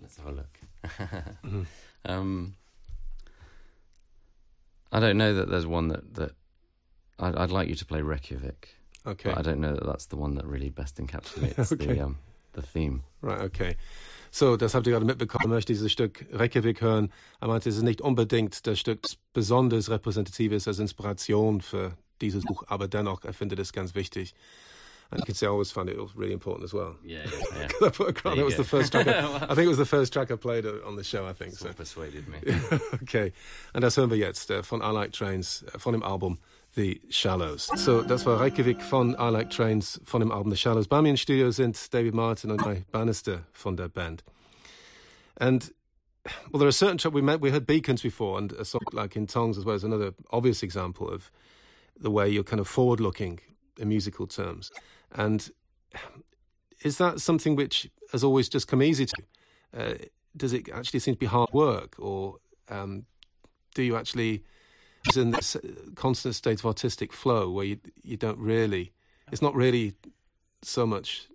Let's 0.00 0.16
have 0.18 0.28
a 0.28 0.32
look. 0.32 0.60
mm-hmm. 1.42 1.62
um, 2.04 2.54
I 4.92 5.00
don't 5.00 5.16
know 5.16 5.34
that 5.34 5.48
there's 5.48 5.66
one 5.66 5.88
that, 5.88 6.14
that 6.14 6.32
I'd, 7.18 7.34
I'd 7.36 7.50
like 7.50 7.68
you 7.68 7.74
to 7.74 7.86
play 7.86 8.02
Reykjavik. 8.02 8.68
Okay. 9.06 9.30
But 9.30 9.38
I 9.38 9.42
don't 9.42 9.60
know 9.60 9.74
that 9.74 9.84
that's 9.84 10.06
the 10.06 10.16
one 10.16 10.34
that 10.36 10.46
really 10.46 10.70
best 10.70 10.98
encapsulates 10.98 11.72
okay. 11.72 11.86
the, 11.86 12.00
um, 12.00 12.18
the 12.52 12.62
theme. 12.62 13.02
Right, 13.20 13.40
okay. 13.40 13.76
So, 14.30 14.56
das 14.56 14.74
habt 14.74 14.86
ihr 14.86 14.92
gerade 14.92 15.04
mitbekommen. 15.04 15.44
Ich 15.44 15.48
möchte 15.48 15.72
dieses 15.72 15.90
Stück 15.90 16.24
Reykjavik 16.32 16.80
hören. 16.80 17.12
Er 17.40 17.48
meinte, 17.48 17.68
es 17.68 17.76
ist 17.76 17.82
nicht 17.82 18.00
unbedingt 18.00 18.66
das 18.66 18.78
Stück 18.78 19.00
besonders 19.32 19.90
repräsentativ 19.90 20.52
ist 20.52 20.68
als 20.68 20.78
Inspiration 20.78 21.60
für 21.60 21.96
dieses 22.20 22.44
Buch, 22.44 22.64
aber 22.68 22.88
dennoch, 22.88 23.24
er 23.24 23.32
findet 23.32 23.58
es 23.58 23.72
ganz 23.72 23.94
wichtig. 23.94 24.34
And 25.12 25.20
you 25.20 25.26
can 25.26 25.34
see 25.34 25.44
I 25.44 25.50
always 25.50 25.70
found 25.70 25.90
it 25.90 25.98
really 26.14 26.32
important 26.32 26.64
as 26.64 26.72
well. 26.72 26.96
Yeah, 27.04 27.18
yeah. 27.54 27.68
yeah. 27.80 27.86
I 27.86 27.90
put 27.90 28.08
a 28.08 28.34
that 28.34 28.44
was 28.44 28.56
the 28.56 28.64
first 28.64 28.92
track. 28.92 29.06
I, 29.06 29.18
I, 29.50 29.54
think 29.54 29.66
it 29.66 29.68
was 29.68 29.76
the 29.76 29.84
first 29.84 30.10
track 30.10 30.30
I 30.30 30.36
played 30.36 30.64
on 30.64 30.96
the 30.96 31.04
show. 31.04 31.26
I 31.26 31.34
think 31.34 31.52
so. 31.52 31.70
Persuaded 31.70 32.26
me. 32.28 32.38
okay, 33.02 33.32
and 33.74 33.82
das 33.82 33.96
hören 33.96 34.08
wir 34.08 34.16
jetzt 34.16 34.50
äh, 34.50 34.62
von 34.62 34.80
I 34.80 34.90
Like 34.90 35.12
Trains 35.12 35.64
äh, 35.64 35.78
von 35.78 35.92
dem 35.92 36.02
Album 36.02 36.38
The 36.74 37.02
Shallows. 37.10 37.68
So, 37.76 38.00
das 38.00 38.24
war 38.24 38.40
Reykjavik 38.40 38.80
von 38.80 39.14
I 39.18 39.28
Like 39.28 39.50
Trains 39.50 40.00
von 40.04 40.20
dem 40.20 40.32
Album 40.32 40.50
The 40.50 40.56
Shallows. 40.56 40.88
Bei 40.88 41.02
mir 41.02 41.10
im 41.10 41.18
Studio 41.18 41.50
sind 41.50 41.92
David 41.92 42.14
Martin 42.14 42.50
und 42.50 42.64
Mike 42.64 42.86
Bannister 42.90 43.42
von 43.52 43.76
der 43.76 43.88
Band. 43.88 44.24
And 45.36 45.74
well, 46.50 46.60
there 46.60 46.68
are 46.68 46.72
certain 46.72 46.96
tracks 46.96 47.14
we 47.14 47.20
met. 47.20 47.42
We 47.42 47.50
heard 47.50 47.66
Beacons 47.66 48.00
before, 48.00 48.38
and 48.38 48.50
a 48.52 48.64
song 48.64 48.80
like 48.92 49.14
in 49.14 49.26
Tongues 49.26 49.58
as 49.58 49.66
well 49.66 49.76
is 49.76 49.84
another 49.84 50.14
obvious 50.30 50.62
example 50.62 51.06
of 51.10 51.30
the 52.00 52.10
way 52.10 52.30
you're 52.30 52.44
kind 52.44 52.60
of 52.60 52.66
forward-looking 52.66 53.40
in 53.78 53.88
musical 53.88 54.26
terms. 54.26 54.70
And 55.14 55.50
is 56.82 56.98
that 56.98 57.20
something 57.20 57.56
which 57.56 57.90
has 58.12 58.24
always 58.24 58.48
just 58.48 58.68
come 58.68 58.82
easy 58.82 59.06
to? 59.06 59.22
Uh, 59.76 59.94
does 60.36 60.52
it 60.52 60.68
actually 60.70 61.00
seem 61.00 61.14
to 61.14 61.18
be 61.18 61.26
hard 61.26 61.50
work, 61.52 61.94
or 61.98 62.36
um, 62.68 63.04
do 63.74 63.82
you 63.82 63.96
actually 63.96 64.42
is 65.08 65.16
in 65.16 65.30
this 65.32 65.56
uh, 65.56 65.60
constant 65.94 66.34
state 66.34 66.60
of 66.60 66.66
artistic 66.66 67.12
flow 67.12 67.50
where 67.50 67.64
you 67.64 67.78
you 68.02 68.16
don't 68.16 68.38
really 68.38 68.92
it's 69.30 69.42
not 69.42 69.54
really 69.54 69.94
so 70.62 70.86
much 70.86 71.28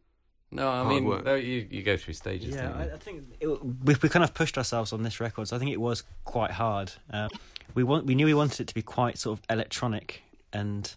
No, 0.52 0.70
I 0.70 0.88
mean 0.88 1.06
work. 1.06 1.26
you 1.26 1.68
you 1.70 1.84
go 1.84 1.98
through 1.98 2.14
stages. 2.14 2.56
Yeah, 2.56 2.70
don't 2.70 2.78
I, 2.78 2.86
you? 2.86 2.94
I 2.94 2.98
think 2.98 3.24
it, 3.40 3.48
we 3.48 3.96
we 4.02 4.10
kind 4.10 4.24
of 4.24 4.34
pushed 4.34 4.58
ourselves 4.58 4.94
on 4.94 5.04
this 5.04 5.20
record. 5.20 5.48
So 5.48 5.56
I 5.56 5.60
think 5.60 5.72
it 5.72 5.82
was 5.82 6.04
quite 6.24 6.52
hard. 6.52 6.94
Um, 7.10 7.30
we 7.76 7.84
want 7.84 8.06
we 8.06 8.16
knew 8.16 8.26
we 8.26 8.34
wanted 8.34 8.62
it 8.62 8.68
to 8.68 8.74
be 8.74 8.82
quite 8.82 9.18
sort 9.18 9.40
of 9.40 9.46
electronic 9.50 10.22
and 10.54 10.96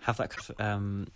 have 0.00 0.16
that 0.16 0.30
kind 0.30 0.50
of 0.50 0.60
um, 0.60 1.06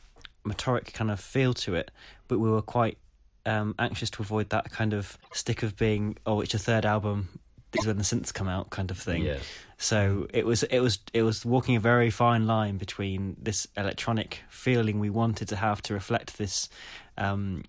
motoric 0.45 0.93
kind 0.93 1.11
of 1.11 1.21
feel 1.21 1.55
to 1.55 1.75
it, 1.75 1.91
but 2.29 2.39
we 2.39 2.51
were 2.51 2.63
quite 2.63 2.99
um, 3.47 3.75
anxious 3.79 4.11
to 4.11 4.23
avoid 4.23 4.51
that 4.51 4.71
kind 4.71 4.93
of 4.93 5.19
stick 5.33 5.63
of 5.63 5.77
being 5.77 6.17
oh 6.27 6.41
it's 6.41 6.53
your 6.53 6.61
third 6.61 6.85
album. 6.85 7.41
This 7.73 7.83
is 7.83 7.87
when 7.87 7.97
the 7.97 8.03
synths 8.03 8.35
come 8.35 8.49
out, 8.49 8.69
kind 8.69 8.91
of 8.91 8.99
thing. 8.99 9.23
Yeah. 9.23 9.39
So 9.79 10.27
it 10.33 10.45
was 10.45 10.63
it 10.65 10.81
was 10.81 10.99
it 11.13 11.23
was 11.23 11.45
walking 11.45 11.75
a 11.75 11.81
very 11.81 12.11
fine 12.11 12.47
line 12.47 12.77
between 12.77 13.37
this 13.41 13.67
electronic 13.77 14.41
feeling 14.51 15.01
we 15.01 15.11
wanted 15.11 15.49
to 15.49 15.57
have 15.57 15.81
to 15.83 15.95
reflect 15.95 16.39
this 16.39 16.69
um, 17.17 17.65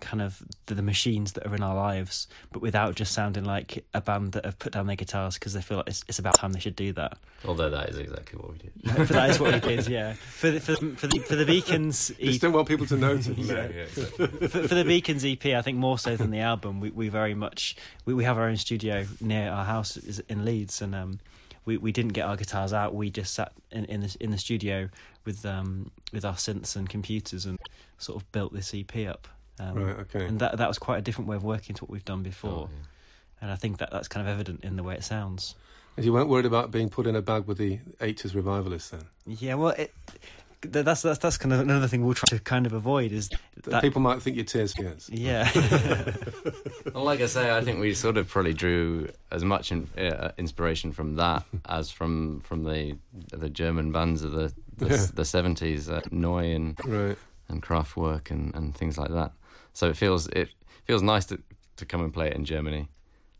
kind 0.00 0.22
of 0.22 0.42
the, 0.66 0.74
the 0.74 0.82
machines 0.82 1.32
that 1.32 1.46
are 1.46 1.54
in 1.54 1.62
our 1.62 1.74
lives, 1.74 2.26
but 2.52 2.62
without 2.62 2.94
just 2.94 3.12
sounding 3.12 3.44
like 3.44 3.84
a 3.94 4.00
band 4.00 4.32
that 4.32 4.44
have 4.44 4.58
put 4.58 4.72
down 4.72 4.86
their 4.86 4.96
guitars 4.96 5.34
because 5.34 5.52
they 5.52 5.60
feel 5.60 5.78
like 5.78 5.88
it's, 5.88 6.04
it's 6.08 6.18
about 6.18 6.34
time 6.34 6.52
they 6.52 6.60
should 6.60 6.76
do 6.76 6.92
that. 6.92 7.18
Although 7.44 7.70
that 7.70 7.90
is 7.90 7.98
exactly 7.98 8.38
what 8.38 8.52
we 8.52 8.58
did. 8.58 8.72
but 8.84 9.08
that 9.08 9.30
is 9.30 9.40
what 9.40 9.52
we 9.52 9.60
did, 9.76 9.88
yeah. 9.88 10.14
For 10.14 10.50
the, 10.50 10.60
for 10.60 10.72
the, 10.72 10.96
for 10.96 11.06
the, 11.06 11.18
for 11.20 11.36
the 11.36 11.46
Beacons 11.46 12.08
Just 12.08 12.20
EP, 12.20 12.40
don't 12.40 12.52
want 12.52 12.68
people 12.68 12.86
to 12.86 12.96
notice. 12.96 13.28
yeah, 13.36 13.54
exactly. 13.62 14.48
for, 14.48 14.68
for 14.68 14.74
the 14.74 14.84
Beacons 14.84 15.24
EP, 15.24 15.44
I 15.46 15.62
think 15.62 15.78
more 15.78 15.98
so 15.98 16.16
than 16.16 16.30
the 16.30 16.40
album, 16.40 16.80
we, 16.80 16.90
we 16.90 17.08
very 17.08 17.34
much 17.34 17.76
we, 18.04 18.14
we 18.14 18.24
have 18.24 18.38
our 18.38 18.44
own 18.44 18.56
studio 18.56 19.06
near 19.20 19.50
our 19.50 19.64
house 19.64 19.96
in 20.28 20.44
Leeds, 20.44 20.82
and 20.82 20.94
um, 20.94 21.20
we 21.64 21.76
we 21.76 21.92
didn't 21.92 22.12
get 22.12 22.26
our 22.26 22.36
guitars 22.36 22.72
out. 22.72 22.94
We 22.94 23.10
just 23.10 23.34
sat 23.34 23.52
in 23.70 23.84
in 23.86 24.00
the 24.00 24.16
in 24.20 24.30
the 24.30 24.38
studio 24.38 24.88
with 25.24 25.44
um 25.44 25.90
with 26.12 26.24
our 26.24 26.34
synths 26.34 26.76
and 26.76 26.88
computers 26.88 27.46
and 27.46 27.58
sort 27.98 28.20
of 28.20 28.30
built 28.32 28.52
this 28.52 28.74
EP 28.74 29.08
up. 29.08 29.28
Um, 29.60 29.74
Right, 29.74 29.96
okay. 30.00 30.24
And 30.26 30.38
that 30.40 30.56
that 30.58 30.68
was 30.68 30.78
quite 30.78 30.98
a 30.98 31.02
different 31.02 31.28
way 31.28 31.36
of 31.36 31.44
working 31.44 31.74
to 31.76 31.84
what 31.84 31.90
we've 31.90 32.04
done 32.04 32.22
before, 32.22 32.50
Oh, 32.50 32.70
yeah. 32.72 33.42
and 33.42 33.50
I 33.50 33.56
think 33.56 33.78
that 33.78 33.90
that's 33.90 34.08
kind 34.08 34.26
of 34.26 34.32
evident 34.32 34.64
in 34.64 34.76
the 34.76 34.82
way 34.82 34.94
it 34.94 35.04
sounds. 35.04 35.54
And 35.96 36.04
you 36.06 36.12
weren't 36.12 36.28
worried 36.28 36.46
about 36.46 36.70
being 36.70 36.88
put 36.88 37.06
in 37.06 37.14
a 37.16 37.20
bag 37.22 37.44
with 37.46 37.58
the 37.58 37.78
80s 38.00 38.34
revivalists 38.34 38.90
then? 38.90 39.02
Yeah, 39.26 39.56
well, 39.56 39.70
it, 39.70 39.92
that's 40.62 41.02
that's 41.02 41.18
that's 41.18 41.36
kind 41.38 41.52
of 41.52 41.60
another 41.60 41.88
thing 41.88 42.04
we'll 42.04 42.14
try 42.14 42.36
to 42.36 42.38
kind 42.42 42.64
of 42.66 42.72
avoid 42.72 43.12
is 43.12 43.28
that. 43.64 43.82
People 43.82 44.00
might 44.00 44.22
think 44.22 44.36
you're 44.36 44.44
Tears 44.44 44.72
for 44.74 44.82
Fears. 44.82 45.10
yeah, 45.12 45.50
Well, 46.94 47.04
like 47.04 47.20
I 47.20 47.26
say, 47.26 47.54
I 47.56 47.62
think 47.62 47.80
we 47.80 47.94
sort 47.94 48.16
of 48.16 48.28
probably 48.28 48.54
drew 48.54 49.08
as 49.30 49.44
much 49.44 49.72
in, 49.72 49.88
uh, 49.98 50.32
inspiration 50.38 50.92
from 50.92 51.16
that 51.16 51.44
as 51.66 51.90
from 51.90 52.40
from 52.40 52.64
the 52.64 52.96
the 53.32 53.50
German 53.50 53.92
bands 53.92 54.22
of 54.22 54.32
the 54.32 54.52
the, 54.76 54.86
Yeah. 54.88 55.06
the 55.14 55.22
70s, 55.22 55.90
uh, 55.90 56.00
Neu 56.10 56.54
and 56.56 56.78
Right. 56.86 57.18
and 57.48 57.62
Kraftwerk 57.62 58.30
and, 58.30 58.54
and 58.54 58.74
things 58.74 58.96
like 58.96 59.10
that. 59.10 59.32
So 59.72 59.88
it 59.88 59.96
feels 59.96 60.26
it 60.28 60.48
feels 60.84 61.02
nice 61.02 61.26
to 61.26 61.40
to 61.76 61.86
come 61.86 62.02
and 62.02 62.12
play 62.12 62.28
it 62.28 62.34
in 62.36 62.44
Germany, 62.44 62.88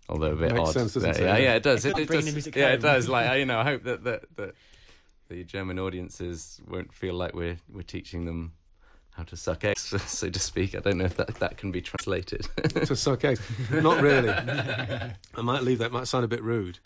although 0.08 0.32
a 0.32 0.36
bit 0.36 0.52
Makes 0.52 0.70
odd. 0.70 0.72
sense, 0.74 0.94
doesn't 0.94 1.18
yeah, 1.18 1.36
it? 1.36 1.42
yeah, 1.42 1.54
it 1.54 1.62
does. 1.62 1.84
It, 1.84 1.94
like 1.94 2.02
it 2.04 2.08
does. 2.08 2.24
the 2.24 2.32
music 2.32 2.56
yeah, 2.56 2.68
it 2.72 2.80
does. 2.80 3.08
Like 3.08 3.26
I, 3.30 3.36
you 3.36 3.46
know, 3.46 3.58
I 3.58 3.64
hope 3.64 3.84
that 3.84 4.04
that 4.04 4.36
that 4.36 4.54
the 5.28 5.44
German 5.44 5.78
audiences 5.78 6.60
won't 6.68 6.92
feel 6.92 7.14
like 7.14 7.34
we're 7.34 7.58
we're 7.72 7.82
teaching 7.82 8.24
them 8.24 8.52
how 9.12 9.24
to 9.24 9.36
suck 9.36 9.64
eggs, 9.64 9.82
so 10.06 10.30
to 10.30 10.38
speak. 10.38 10.74
I 10.74 10.78
don't 10.80 10.98
know 10.98 11.04
if 11.04 11.16
that 11.16 11.34
that 11.36 11.56
can 11.56 11.70
be 11.72 11.80
translated. 11.80 12.48
to 12.86 12.96
suck 12.96 13.24
eggs. 13.24 13.40
Not 13.70 14.00
really. 14.02 14.30
I 14.30 15.42
might 15.42 15.62
leave 15.62 15.78
that. 15.78 15.92
Might 15.92 16.08
sound 16.08 16.24
a 16.24 16.28
bit 16.28 16.42
rude. 16.42 16.78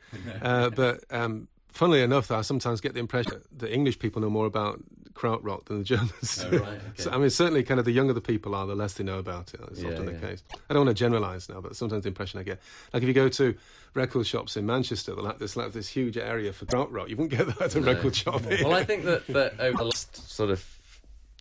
Uh, 0.43 0.71
but 0.71 1.05
um, 1.11 1.49
funnily 1.73 2.03
enough, 2.03 2.31
I 2.31 2.41
sometimes 2.41 2.81
get 2.81 2.95
the 2.95 3.01
impression 3.01 3.33
that 3.33 3.59
the 3.59 3.73
English 3.73 3.99
people 3.99 4.23
know 4.23 4.31
more 4.31 4.47
about 4.47 4.81
krautrock 5.15 5.67
than 5.67 5.79
the 5.79 5.85
Germans. 5.85 6.45
Oh, 6.51 6.59
right, 6.59 6.81
so. 6.97 7.11
I 7.11 7.19
mean, 7.19 7.31
certainly, 7.31 7.63
kind 7.63 7.79
of 7.79 7.87
the 7.87 7.93
younger 7.93 8.13
the 8.13 8.21
people 8.21 8.55
are, 8.55 8.67
the 8.67 8.75
less 8.75 8.95
they 8.95 9.05
know 9.05 9.19
about 9.19 9.55
it. 9.55 9.61
That's 9.61 9.81
Yeah, 9.81 9.91
often 9.91 10.07
the 10.07 10.13
yeah. 10.13 10.19
case. 10.19 10.43
I 10.69 10.75
don't 10.75 10.85
want 10.87 10.97
to 10.97 11.01
generalise 11.03 11.49
now, 11.49 11.61
but 11.61 11.77
sometimes 11.77 12.03
the 12.03 12.09
impression 12.09 12.41
I 12.41 12.43
get, 12.43 12.61
like 12.93 13.03
if 13.03 13.07
you 13.09 13.15
go 13.15 13.29
to 13.29 13.55
record 13.95 14.27
shops 14.27 14.57
in 14.57 14.67
Manchester, 14.67 15.15
they'll 15.15 15.27
have 15.27 15.39
this, 15.39 15.57
like, 15.57 15.73
this 15.73 15.89
huge 15.89 16.17
area 16.19 16.53
for 16.53 16.67
krautrock. 16.67 17.09
You 17.09 17.17
wouldn't 17.17 17.31
get 17.39 17.47
that 17.47 17.61
at 17.63 17.75
a 17.77 17.81
No. 17.81 17.93
record 17.93 18.17
shop. 18.17 18.43
here. 18.43 18.59
well, 18.65 18.75
I 18.75 18.85
think 18.85 19.05
that, 19.05 19.27
that 19.29 19.61
over 19.61 19.79
the 19.79 19.85
last 19.85 20.29
sort 20.31 20.51
of 20.51 20.65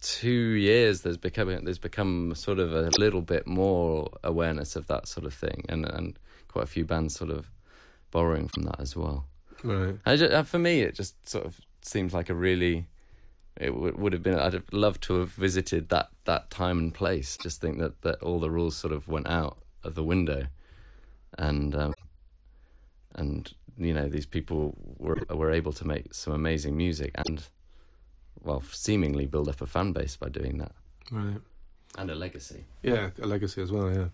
two 0.02 0.30
years, 0.30 1.02
there's 1.02 1.18
become 1.18 1.48
there's 1.64 1.78
become 1.80 2.36
sort 2.36 2.60
of 2.60 2.74
a 2.74 2.90
little 3.00 3.22
bit 3.22 3.48
more 3.48 4.10
awareness 4.24 4.76
of 4.76 4.88
that 4.88 5.08
sort 5.08 5.26
of 5.26 5.34
thing, 5.34 5.64
and 5.70 5.86
and 5.86 6.20
quite 6.48 6.64
a 6.66 6.68
few 6.68 6.86
bands 6.86 7.16
sort 7.16 7.32
of 7.32 7.50
borrowing 8.12 8.48
from 8.50 8.64
that 8.64 8.80
as 8.80 8.96
well. 8.96 9.26
right. 9.64 9.96
I 10.06 10.16
ju- 10.18 10.26
uh, 10.28 10.44
for 10.44 10.60
me, 10.60 10.82
it 10.82 10.94
just 10.94 11.28
sort 11.28 11.46
of 11.46 11.60
seems 11.82 12.14
like 12.14 12.30
a 12.30 12.36
really. 12.36 12.86
It 13.58 13.68
w- 13.72 13.96
would 13.98 14.14
have 14.14 14.24
been. 14.24 14.38
I'd 14.40 14.54
have 14.54 14.72
loved 14.72 15.02
to 15.04 15.20
have 15.20 15.30
visited 15.32 15.90
that, 15.90 16.10
that 16.26 16.50
time 16.50 16.80
and 16.80 16.94
place. 16.94 17.38
Just 17.42 17.62
think 17.62 17.78
that, 17.80 18.02
that 18.02 18.22
all 18.24 18.40
the 18.40 18.50
rules 18.50 18.76
sort 18.76 18.94
of 18.94 19.08
went 19.08 19.28
out 19.28 19.58
of 19.84 19.94
the 19.96 20.04
window, 20.04 20.48
and 21.38 21.76
um, 21.76 21.94
and 23.16 23.54
you 23.78 23.94
know 23.94 24.08
these 24.10 24.26
people 24.26 24.76
were 24.98 25.18
were 25.30 25.52
able 25.52 25.72
to 25.74 25.86
make 25.88 26.14
some 26.14 26.34
amazing 26.34 26.76
music 26.76 27.12
and 27.28 27.44
well 28.44 28.62
seemingly 28.72 29.26
build 29.26 29.48
up 29.50 29.62
a 29.62 29.68
fan 29.68 29.92
base 29.94 30.16
by 30.18 30.30
doing 30.30 30.58
that 30.58 30.72
Right. 31.12 31.42
and 31.98 32.10
a 32.10 32.16
legacy. 32.16 32.66
Yeah, 32.82 33.10
a 33.22 33.26
Legacy 33.28 33.62
as 33.62 33.72
well, 33.72 33.92
ja. 33.94 34.10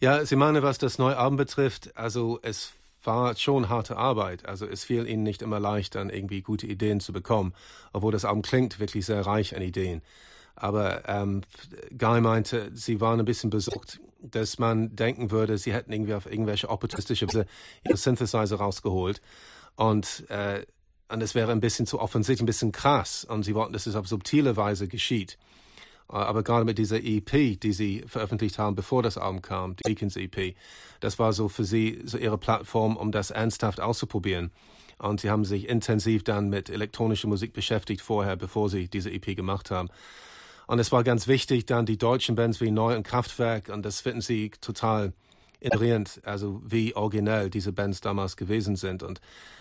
Ja, 0.00 0.24
Sie 0.24 0.36
meine, 0.36 0.62
was 0.62 0.78
das 0.78 0.98
neue 0.98 1.16
Album 1.16 1.36
betrifft, 1.36 1.90
also 1.96 2.38
es 2.42 2.72
war 3.06 3.36
schon 3.36 3.68
harte 3.68 3.96
Arbeit. 3.96 4.46
Also 4.46 4.66
es 4.66 4.84
fiel 4.84 5.06
ihnen 5.06 5.22
nicht 5.22 5.42
immer 5.42 5.60
leicht, 5.60 5.94
dann 5.94 6.10
irgendwie 6.10 6.42
gute 6.42 6.66
Ideen 6.66 7.00
zu 7.00 7.12
bekommen, 7.12 7.54
obwohl 7.92 8.12
das 8.12 8.24
Album 8.24 8.42
klingt 8.42 8.78
wirklich 8.80 9.06
sehr 9.06 9.24
reich 9.24 9.56
an 9.56 9.62
Ideen. 9.62 10.02
Aber 10.56 11.08
ähm, 11.08 11.42
Guy 11.96 12.20
meinte, 12.20 12.70
sie 12.74 13.00
waren 13.00 13.18
ein 13.18 13.26
bisschen 13.26 13.50
besorgt, 13.50 14.00
dass 14.20 14.58
man 14.58 14.94
denken 14.94 15.30
würde, 15.30 15.58
sie 15.58 15.72
hätten 15.72 15.92
irgendwie 15.92 16.14
auf 16.14 16.26
irgendwelche 16.26 16.68
opportunistische 16.68 17.26
Weise 17.26 17.46
ihre 17.84 17.96
Synthesizer 17.96 18.56
rausgeholt. 18.56 19.20
Und, 19.76 20.24
äh, 20.30 20.64
und 21.08 21.22
es 21.22 21.34
wäre 21.34 21.52
ein 21.52 21.60
bisschen 21.60 21.86
zu 21.86 22.00
offensichtlich, 22.00 22.42
ein 22.42 22.46
bisschen 22.46 22.72
krass. 22.72 23.24
Und 23.24 23.42
sie 23.42 23.54
wollten, 23.54 23.72
dass 23.72 23.86
es 23.86 23.96
auf 23.96 24.06
subtile 24.06 24.56
Weise 24.56 24.88
geschieht. 24.88 25.38
Äh, 26.14 26.18
Aber 26.18 26.42
gerade 26.42 26.64
mit 26.64 26.78
dieser 26.78 27.02
EP, 27.02 27.60
die 27.60 27.72
sie 27.72 28.04
veröffentlicht 28.06 28.58
haben, 28.58 28.76
bevor 28.76 29.02
das 29.02 29.18
Album 29.18 29.42
kam, 29.42 29.76
die 29.76 29.82
Beacons 29.94 30.16
EP, 30.16 30.54
das 31.00 31.18
war 31.18 31.32
so 31.32 31.48
für 31.48 31.64
sie 31.64 32.00
so 32.04 32.16
ihre 32.16 32.38
Plattform, 32.38 32.96
um 32.96 33.12
das 33.12 33.30
ernsthaft 33.30 33.80
auszuprobieren. 33.80 34.52
Und 34.98 35.20
sie 35.20 35.28
haben 35.28 35.44
sich 35.44 35.68
intensiv 35.68 36.22
dann 36.22 36.48
mit 36.48 36.70
elektronischer 36.70 37.26
Musik 37.26 37.52
beschäftigt 37.52 38.00
vorher, 38.00 38.36
bevor 38.36 38.70
sie 38.70 38.88
diese 38.88 39.10
EP 39.10 39.34
gemacht 39.36 39.72
haben. 39.72 39.88
Und 40.66 40.78
es 40.78 40.92
war 40.92 41.02
ganz 41.04 41.26
wichtig, 41.26 41.66
dann 41.66 41.84
die 41.84 41.98
deutschen 41.98 42.36
Bands 42.36 42.60
wie 42.60 42.70
Neu 42.70 42.96
und 42.96 43.02
Kraftwerk, 43.02 43.68
und 43.68 43.84
das 43.84 44.00
finden 44.00 44.22
sie 44.22 44.50
total 44.60 45.12
inspirierend, 45.64 46.20
also 46.24 46.62
wie 46.64 46.94
originell 46.94 47.50
diese 47.50 47.72
Bands 47.72 48.00
damals 48.00 48.36
gewesen 48.36 48.76
sind. 48.76 49.02
Und 49.02 49.20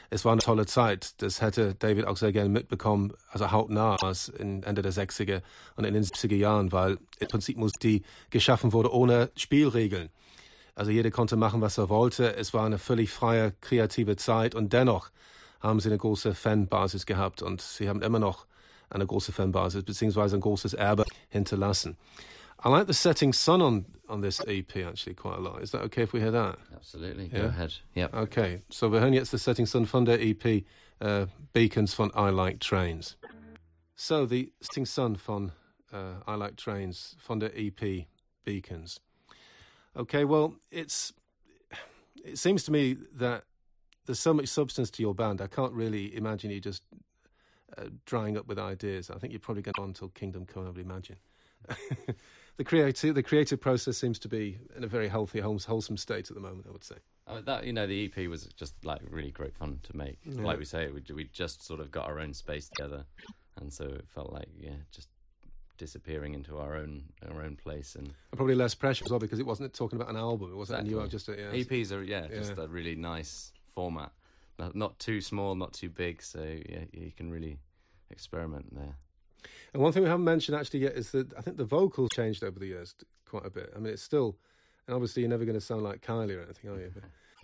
es 0.09 0.25
war 0.25 0.33
eine 0.33 0.41
tolle 0.41 0.65
Zeit. 0.65 1.21
Das 1.21 1.41
hätte 1.41 1.75
David 1.75 2.05
auch 2.05 2.17
sehr 2.17 2.31
gerne 2.31 2.49
mitbekommen, 2.49 3.13
also 3.29 3.51
hautnah 3.51 3.95
als 4.01 4.29
Ende 4.29 4.81
der 4.81 4.91
60er 4.91 5.41
und 5.75 5.85
in 5.85 5.93
den 5.93 6.03
70er 6.03 6.35
Jahren, 6.35 6.71
weil 6.71 6.97
im 7.19 7.27
Prinzip 7.27 7.57
Musik, 7.57 7.79
die 7.79 8.03
geschaffen 8.29 8.73
wurde 8.73 8.93
ohne 8.93 9.31
Spielregeln. 9.35 10.09
Also 10.75 10.91
jeder 10.91 11.11
konnte 11.11 11.35
machen, 11.35 11.61
was 11.61 11.77
er 11.77 11.89
wollte. 11.89 12.35
Es 12.35 12.53
war 12.53 12.65
eine 12.65 12.79
völlig 12.79 13.11
freie, 13.11 13.53
kreative 13.61 14.15
Zeit 14.15 14.55
und 14.55 14.73
dennoch 14.73 15.09
haben 15.59 15.79
sie 15.79 15.89
eine 15.89 15.97
große 15.97 16.35
Fanbasis 16.35 17.05
gehabt 17.05 17.41
und 17.41 17.61
sie 17.61 17.87
haben 17.87 18.01
immer 18.01 18.19
noch 18.19 18.45
eine 18.89 19.05
große 19.05 19.31
Fanbasis 19.31 19.83
beziehungsweise 19.83 20.35
ein 20.35 20.41
großes 20.41 20.73
Erbe 20.73 21.05
hinterlassen. 21.29 21.97
I 22.65 22.69
like 22.69 22.87
the 22.87 22.93
setting 22.93 23.33
sun 23.33 23.61
on 23.61 23.85
on 24.07 24.21
this 24.21 24.39
EP 24.47 24.77
actually 24.77 25.15
quite 25.15 25.37
a 25.37 25.41
lot. 25.41 25.61
Is 25.61 25.71
that 25.71 25.81
okay 25.83 26.03
if 26.03 26.13
we 26.13 26.21
hear 26.21 26.31
that? 26.31 26.57
Absolutely, 26.73 27.29
Yeah. 27.33 27.39
go 27.41 27.45
ahead. 27.47 27.73
Yep. 27.95 28.13
Okay, 28.13 28.61
so 28.69 28.89
wir 28.89 28.99
the 29.25 29.37
setting 29.37 29.65
sun 29.65 29.85
von 29.85 30.05
der 30.05 30.17
EP 30.19 30.63
uh, 31.01 31.25
Beacons 31.51 31.93
von 31.93 32.11
I 32.15 32.29
Like 32.29 32.59
Trains. 32.59 33.17
So 33.95 34.25
the 34.25 34.51
setting 34.61 34.85
sun 34.85 35.15
von 35.15 35.51
uh, 35.91 36.21
I 36.25 36.35
Like 36.35 36.55
Trains 36.55 37.15
von 37.19 37.39
der 37.39 37.49
EP 37.55 38.05
Beacons. 38.45 38.99
Okay, 39.95 40.23
well 40.23 40.55
it's 40.71 41.11
it 42.23 42.37
seems 42.37 42.63
to 42.63 42.71
me 42.71 42.95
that 43.15 43.43
there's 44.05 44.19
so 44.19 44.33
much 44.33 44.47
substance 44.47 44.89
to 44.91 45.01
your 45.01 45.13
band. 45.15 45.41
I 45.41 45.47
can't 45.47 45.73
really 45.73 46.15
imagine 46.15 46.49
you 46.51 46.61
just 46.61 46.83
uh, 47.77 47.89
drying 48.05 48.37
up 48.37 48.47
with 48.47 48.57
ideas. 48.59 49.09
I 49.09 49.17
think 49.17 49.33
you're 49.33 49.39
probably 49.39 49.63
going 49.63 49.75
on 49.79 49.89
until 49.89 50.09
Kingdom 50.09 50.45
Come. 50.45 50.65
I 50.65 50.69
would 50.69 50.77
imagine. 50.77 51.17
the 52.57 52.63
creative 52.63 53.15
the 53.15 53.23
creative 53.23 53.59
process 53.59 53.97
seems 53.97 54.19
to 54.19 54.27
be 54.27 54.59
in 54.75 54.83
a 54.83 54.87
very 54.87 55.07
healthy, 55.07 55.39
wholesome 55.39 55.97
state 55.97 56.29
at 56.29 56.35
the 56.35 56.41
moment. 56.41 56.65
I 56.67 56.71
would 56.71 56.83
say. 56.83 56.95
Uh, 57.25 57.41
that 57.41 57.65
you 57.65 57.73
know, 57.73 57.87
the 57.87 58.05
EP 58.05 58.27
was 58.27 58.45
just 58.57 58.73
like 58.83 59.01
really 59.09 59.31
great 59.31 59.55
fun 59.55 59.79
to 59.83 59.95
make. 59.95 60.17
Yeah. 60.23 60.41
Like 60.43 60.59
we 60.59 60.65
say, 60.65 60.89
we 60.91 61.01
we 61.13 61.25
just 61.25 61.65
sort 61.65 61.79
of 61.79 61.91
got 61.91 62.07
our 62.07 62.19
own 62.19 62.33
space 62.33 62.69
together, 62.69 63.05
and 63.59 63.71
so 63.71 63.85
it 63.85 64.05
felt 64.13 64.31
like 64.31 64.47
yeah, 64.59 64.71
just 64.91 65.07
disappearing 65.77 66.33
into 66.33 66.57
our 66.57 66.75
own 66.75 67.03
our 67.29 67.41
own 67.41 67.55
place. 67.55 67.95
And 67.95 68.13
probably 68.35 68.55
less 68.55 68.75
pressure 68.75 69.05
as 69.05 69.11
well 69.11 69.19
because 69.19 69.39
it 69.39 69.45
wasn't 69.45 69.73
talking 69.73 69.97
about 69.99 70.09
an 70.09 70.17
album. 70.17 70.51
It 70.51 70.55
wasn't 70.55 70.81
a 70.81 70.83
new 70.83 70.99
Exactly. 70.99 71.09
just 71.09 71.29
a, 71.29 71.57
yeah, 71.57 71.63
EPs 71.63 71.91
are 71.91 72.03
yeah, 72.03 72.27
just 72.27 72.57
a 72.57 72.67
really 72.67 72.95
nice 72.95 73.51
format. 73.73 74.11
Not, 74.59 74.75
not 74.75 74.99
too 74.99 75.19
small, 75.19 75.55
not 75.55 75.73
too 75.73 75.89
big, 75.89 76.21
so 76.21 76.39
yeah, 76.41 76.85
you 76.91 77.11
can 77.11 77.31
really 77.31 77.57
experiment 78.11 78.75
there. 78.75 78.95
And 79.73 79.81
one 79.81 79.91
thing 79.91 80.03
we 80.03 80.09
haven't 80.09 80.25
mentioned 80.25 80.57
actually 80.57 80.81
yet 80.81 80.93
is 80.93 81.11
that 81.11 81.33
I 81.37 81.41
think 81.41 81.57
the 81.57 81.65
vocals 81.65 82.09
changed 82.13 82.43
over 82.43 82.59
the 82.59 82.67
years 82.67 82.95
quite 83.27 83.45
a 83.45 83.49
bit. 83.49 83.71
I 83.75 83.79
mean, 83.79 83.93
it's 83.93 84.03
still, 84.03 84.37
and 84.87 84.95
obviously 84.95 85.21
you're 85.21 85.29
never 85.29 85.45
going 85.45 85.59
to 85.59 85.65
sound 85.65 85.83
like 85.83 86.01
Kylie 86.01 86.37
or 86.37 86.43
anything, 86.43 86.71
are 86.71 86.79
you? 86.79 86.91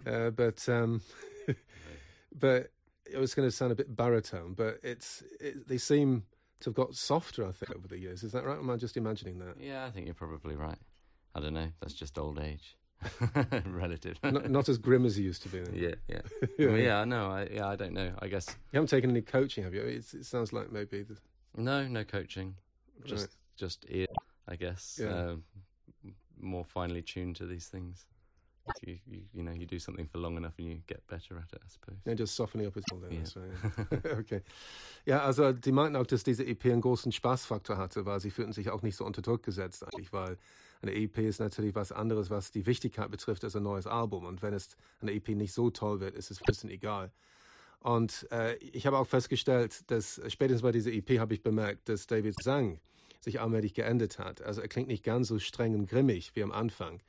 But, 0.04 0.14
uh, 0.14 0.30
but, 0.32 0.70
um, 0.70 1.02
but 2.40 2.72
it 3.12 3.18
was 3.18 3.34
going 3.34 3.48
to 3.48 3.52
sound 3.52 3.72
a 3.72 3.76
bit 3.76 3.96
baritone. 3.96 4.54
But 4.54 4.80
it's 4.84 5.24
it, 5.40 5.68
they 5.68 5.78
seem 5.78 6.24
to 6.62 6.70
have 6.70 6.76
got 6.76 6.96
softer, 6.96 7.48
I 7.48 7.52
think, 7.52 7.76
over 7.76 7.88
the 7.88 7.98
years. 7.98 8.24
Is 8.24 8.32
that 8.34 8.46
right? 8.46 8.58
Or 8.58 8.60
am 8.60 8.70
I 8.70 8.76
just 8.76 8.98
imagining 8.98 9.40
that? 9.40 9.56
Yeah, 9.60 9.86
I 9.86 9.92
think 9.92 10.06
you're 10.06 10.16
probably 10.16 10.56
right. 10.56 10.78
I 11.36 11.40
don't 11.40 11.54
know. 11.54 11.70
That's 11.80 11.94
just 11.94 12.18
old 12.18 12.40
age. 12.40 12.76
Relative. 13.66 14.18
not, 14.24 14.50
not, 14.50 14.68
as 14.68 14.78
grim 14.78 15.06
as 15.06 15.16
he 15.16 15.24
used 15.24 15.42
to 15.44 15.50
be. 15.50 15.60
Then. 15.60 15.74
Yeah, 15.74 15.96
yeah, 16.10 16.22
yeah. 16.60 16.68
Well, 16.68 16.78
yeah, 16.78 17.04
no, 17.06 17.28
I, 17.28 17.48
yeah, 17.50 17.68
I 17.68 17.78
don't 17.78 17.94
know. 17.94 18.12
I 18.20 18.28
guess 18.28 18.48
you 18.50 18.78
haven't 18.78 18.90
taken 18.90 19.10
any 19.10 19.22
coaching, 19.22 19.64
have 19.64 19.74
you? 19.74 19.82
It's, 19.82 20.14
it 20.14 20.26
sounds 20.26 20.52
like 20.52 20.72
maybe. 20.72 21.04
The... 21.04 21.16
No, 21.56 21.88
no 21.88 22.04
coaching. 22.04 22.56
Just, 23.06 23.24
right. 23.24 23.36
just 23.58 23.86
ear, 23.90 24.08
I 24.48 24.56
guess. 24.56 25.00
Yeah. 25.02 25.32
Um, 25.32 25.44
more 26.40 26.64
finely 26.64 27.02
tuned 27.02 27.36
to 27.38 27.46
these 27.46 27.68
things. 27.68 28.06
You, 28.86 29.00
you, 29.08 29.22
you, 29.34 29.44
know, 29.44 29.52
you 29.52 29.66
do 29.66 29.80
something 29.80 30.08
for 30.08 30.20
long 30.20 30.38
enough 30.38 30.54
and 30.60 30.68
you 30.68 30.82
get 30.86 31.06
better 31.08 31.38
at 31.38 31.52
it, 31.52 31.62
I 31.66 31.70
suppose. 31.70 31.98
Ja, 32.06 32.14
just 32.14 32.36
softening 32.36 32.68
up 32.68 32.78
is 32.78 32.84
all 32.92 33.00
there. 33.00 33.12
Ja. 33.12 34.12
okay. 34.20 34.42
Ja, 35.06 35.24
also 35.24 35.54
die 35.54 35.72
meinten 35.72 35.96
auch, 35.96 36.06
dass 36.06 36.24
diese 36.24 36.46
EP 36.46 36.66
einen 36.66 36.82
großen 36.82 37.12
Spaßfaktor 37.12 37.78
hatte, 37.78 38.06
weil 38.06 38.20
sie 38.20 38.30
fühlten 38.30 38.54
sich 38.54 38.70
auch 38.70 38.84
nicht 38.84 38.96
so 38.96 39.06
unter 39.06 39.24
Druck 39.24 39.42
gesetzt 39.42 39.84
eigentlich, 39.84 40.14
weil 40.14 40.38
eine 40.82 40.94
EP 40.94 41.18
ist 41.18 41.40
natürlich 41.40 41.74
was 41.74 41.92
anderes, 41.92 42.30
was 42.30 42.52
die 42.52 42.66
Wichtigkeit 42.66 43.10
betrifft, 43.10 43.44
als 43.44 43.56
ein 43.56 43.64
neues 43.64 43.88
Album. 43.88 44.26
Und 44.26 44.42
wenn 44.42 44.54
es 44.54 44.78
eine 45.02 45.14
EP 45.14 45.30
nicht 45.30 45.54
so 45.54 45.72
toll 45.72 46.00
wird, 46.00 46.16
ist 46.16 46.30
es 46.30 46.40
ein 46.40 46.46
bisschen 46.46 46.70
egal. 46.70 47.12
Und 47.82 48.28
äh, 48.32 48.56
ich 48.58 48.86
habe 48.86 48.98
auch 48.98 49.08
festgestellt, 49.08 49.90
dass 49.90 50.22
spätestens 50.28 50.64
bei 50.64 50.72
dieser 50.72 50.92
EP 50.92 51.20
habe 51.20 51.34
ich 51.34 51.42
bemerkt, 51.42 51.88
dass 51.88 52.08
David 52.08 52.36
Sang 52.42 52.80
sich 53.22 53.40
allmählich 53.40 53.74
geändert 53.74 54.20
hat. 54.20 54.42
Also 54.42 54.62
er 54.62 54.68
klingt 54.68 54.88
nicht 54.88 55.04
ganz 55.04 55.28
so 55.28 55.40
streng 55.40 55.76
und 55.76 55.88
grimmig 55.88 56.32
wie 56.36 56.44
am 56.44 56.52
Anfang. 56.52 57.02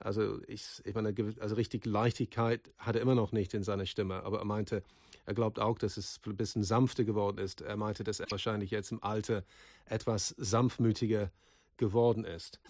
Also 0.00 0.40
ich, 0.46 0.64
ich 0.84 0.94
meine, 0.94 1.12
also 1.40 1.56
richtig 1.56 1.84
Leichtigkeit 1.84 2.70
hat 2.78 2.94
er 2.94 3.02
immer 3.02 3.16
noch 3.16 3.32
nicht 3.32 3.54
in 3.54 3.64
seiner 3.64 3.86
Stimme, 3.86 4.22
aber 4.22 4.38
er 4.38 4.44
meinte, 4.44 4.82
er 5.26 5.34
glaubt 5.34 5.58
auch, 5.58 5.78
dass 5.78 5.96
es 5.96 6.20
ein 6.24 6.36
bisschen 6.36 6.62
sanfter 6.62 7.04
geworden 7.04 7.38
ist. 7.38 7.60
Er 7.60 7.76
meinte, 7.76 8.04
dass 8.04 8.20
er 8.20 8.30
wahrscheinlich 8.30 8.70
jetzt 8.70 8.92
im 8.92 9.02
Alter 9.02 9.44
etwas 9.86 10.34
sanftmütiger 10.38 11.30
geworden 11.76 12.24
ist. 12.24 12.60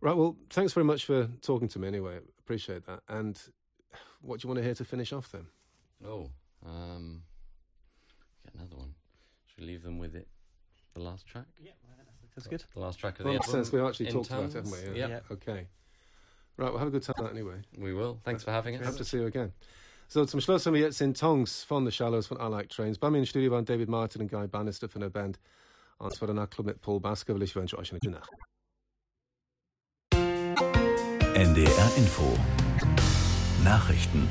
Right, 0.00 0.16
well, 0.16 0.34
thanks 0.48 0.72
very 0.72 0.84
much 0.84 1.06
for 1.06 1.28
talking 1.42 1.68
to 1.68 1.78
me 1.78 1.86
anyway. 1.86 2.20
Appreciate 2.40 2.84
that. 2.86 3.02
And 3.06 3.38
what 4.20 4.40
do 4.40 4.48
you 4.48 4.48
want 4.48 4.58
to 4.58 4.64
hear 4.64 4.74
to 4.74 4.84
finish 4.84 5.12
off 5.12 5.30
then? 5.30 5.46
Oh, 6.04 6.28
um, 6.64 7.22
get 8.44 8.54
another 8.54 8.76
one. 8.76 8.94
Should 9.46 9.60
we 9.60 9.66
leave 9.66 9.82
them 9.82 9.98
with 9.98 10.14
it? 10.14 10.28
The 10.94 11.00
last 11.00 11.26
track? 11.26 11.46
Yeah, 11.58 11.72
that's 12.34 12.46
good. 12.46 12.64
The 12.74 12.80
last 12.80 12.98
track 12.98 13.18
of 13.18 13.24
well, 13.24 13.34
the 13.34 13.40
album. 13.40 13.52
Since 13.52 13.72
we 13.72 13.80
actually 13.80 14.10
talked 14.10 14.30
about 14.30 14.44
it, 14.44 14.54
haven't 14.54 14.70
we? 14.70 14.98
Yeah. 14.98 15.08
yeah. 15.08 15.20
Okay. 15.30 15.66
Right, 16.56 16.70
we'll 16.70 16.78
have 16.78 16.88
a 16.88 16.90
good 16.90 17.02
time 17.02 17.26
anyway. 17.30 17.62
We 17.78 17.94
will. 17.94 18.18
Thanks 18.24 18.44
for 18.44 18.50
having 18.50 18.76
us. 18.76 18.86
Hope 18.86 18.96
to 18.98 19.04
see 19.04 19.18
you 19.18 19.26
again. 19.26 19.52
So 20.08 20.26
zum 20.26 20.40
Schluss 20.40 20.66
haben 20.66 20.74
wir 20.74 20.82
jetzt 20.82 21.00
in 21.00 21.14
Tongues 21.14 21.64
von 21.64 21.86
The 21.86 21.90
Shallows 21.90 22.26
von 22.26 22.36
I 22.38 22.46
Like 22.46 22.68
Trains. 22.68 22.98
Bei 22.98 23.08
mir 23.08 23.18
im 23.18 23.24
Studio 23.24 23.50
waren 23.52 23.64
David 23.64 23.88
Martin 23.88 24.20
und 24.20 24.30
Guy 24.30 24.46
Bannister 24.46 24.88
von 24.88 25.00
der 25.00 25.08
Band. 25.08 25.38
Und 25.96 26.14
zwar 26.14 26.26
der 26.26 26.34
Nachtclub 26.34 26.66
mit 26.66 26.80
Paul 26.82 27.00
Baskerville. 27.00 27.44
Ich 27.44 27.56
wünsche 27.56 27.78
euch 27.78 27.90
eine 27.92 28.00
gute 28.00 28.12
Nacht. 28.12 28.30
NDR 31.34 31.96
Info 31.96 32.38
Nachrichten 33.64 34.28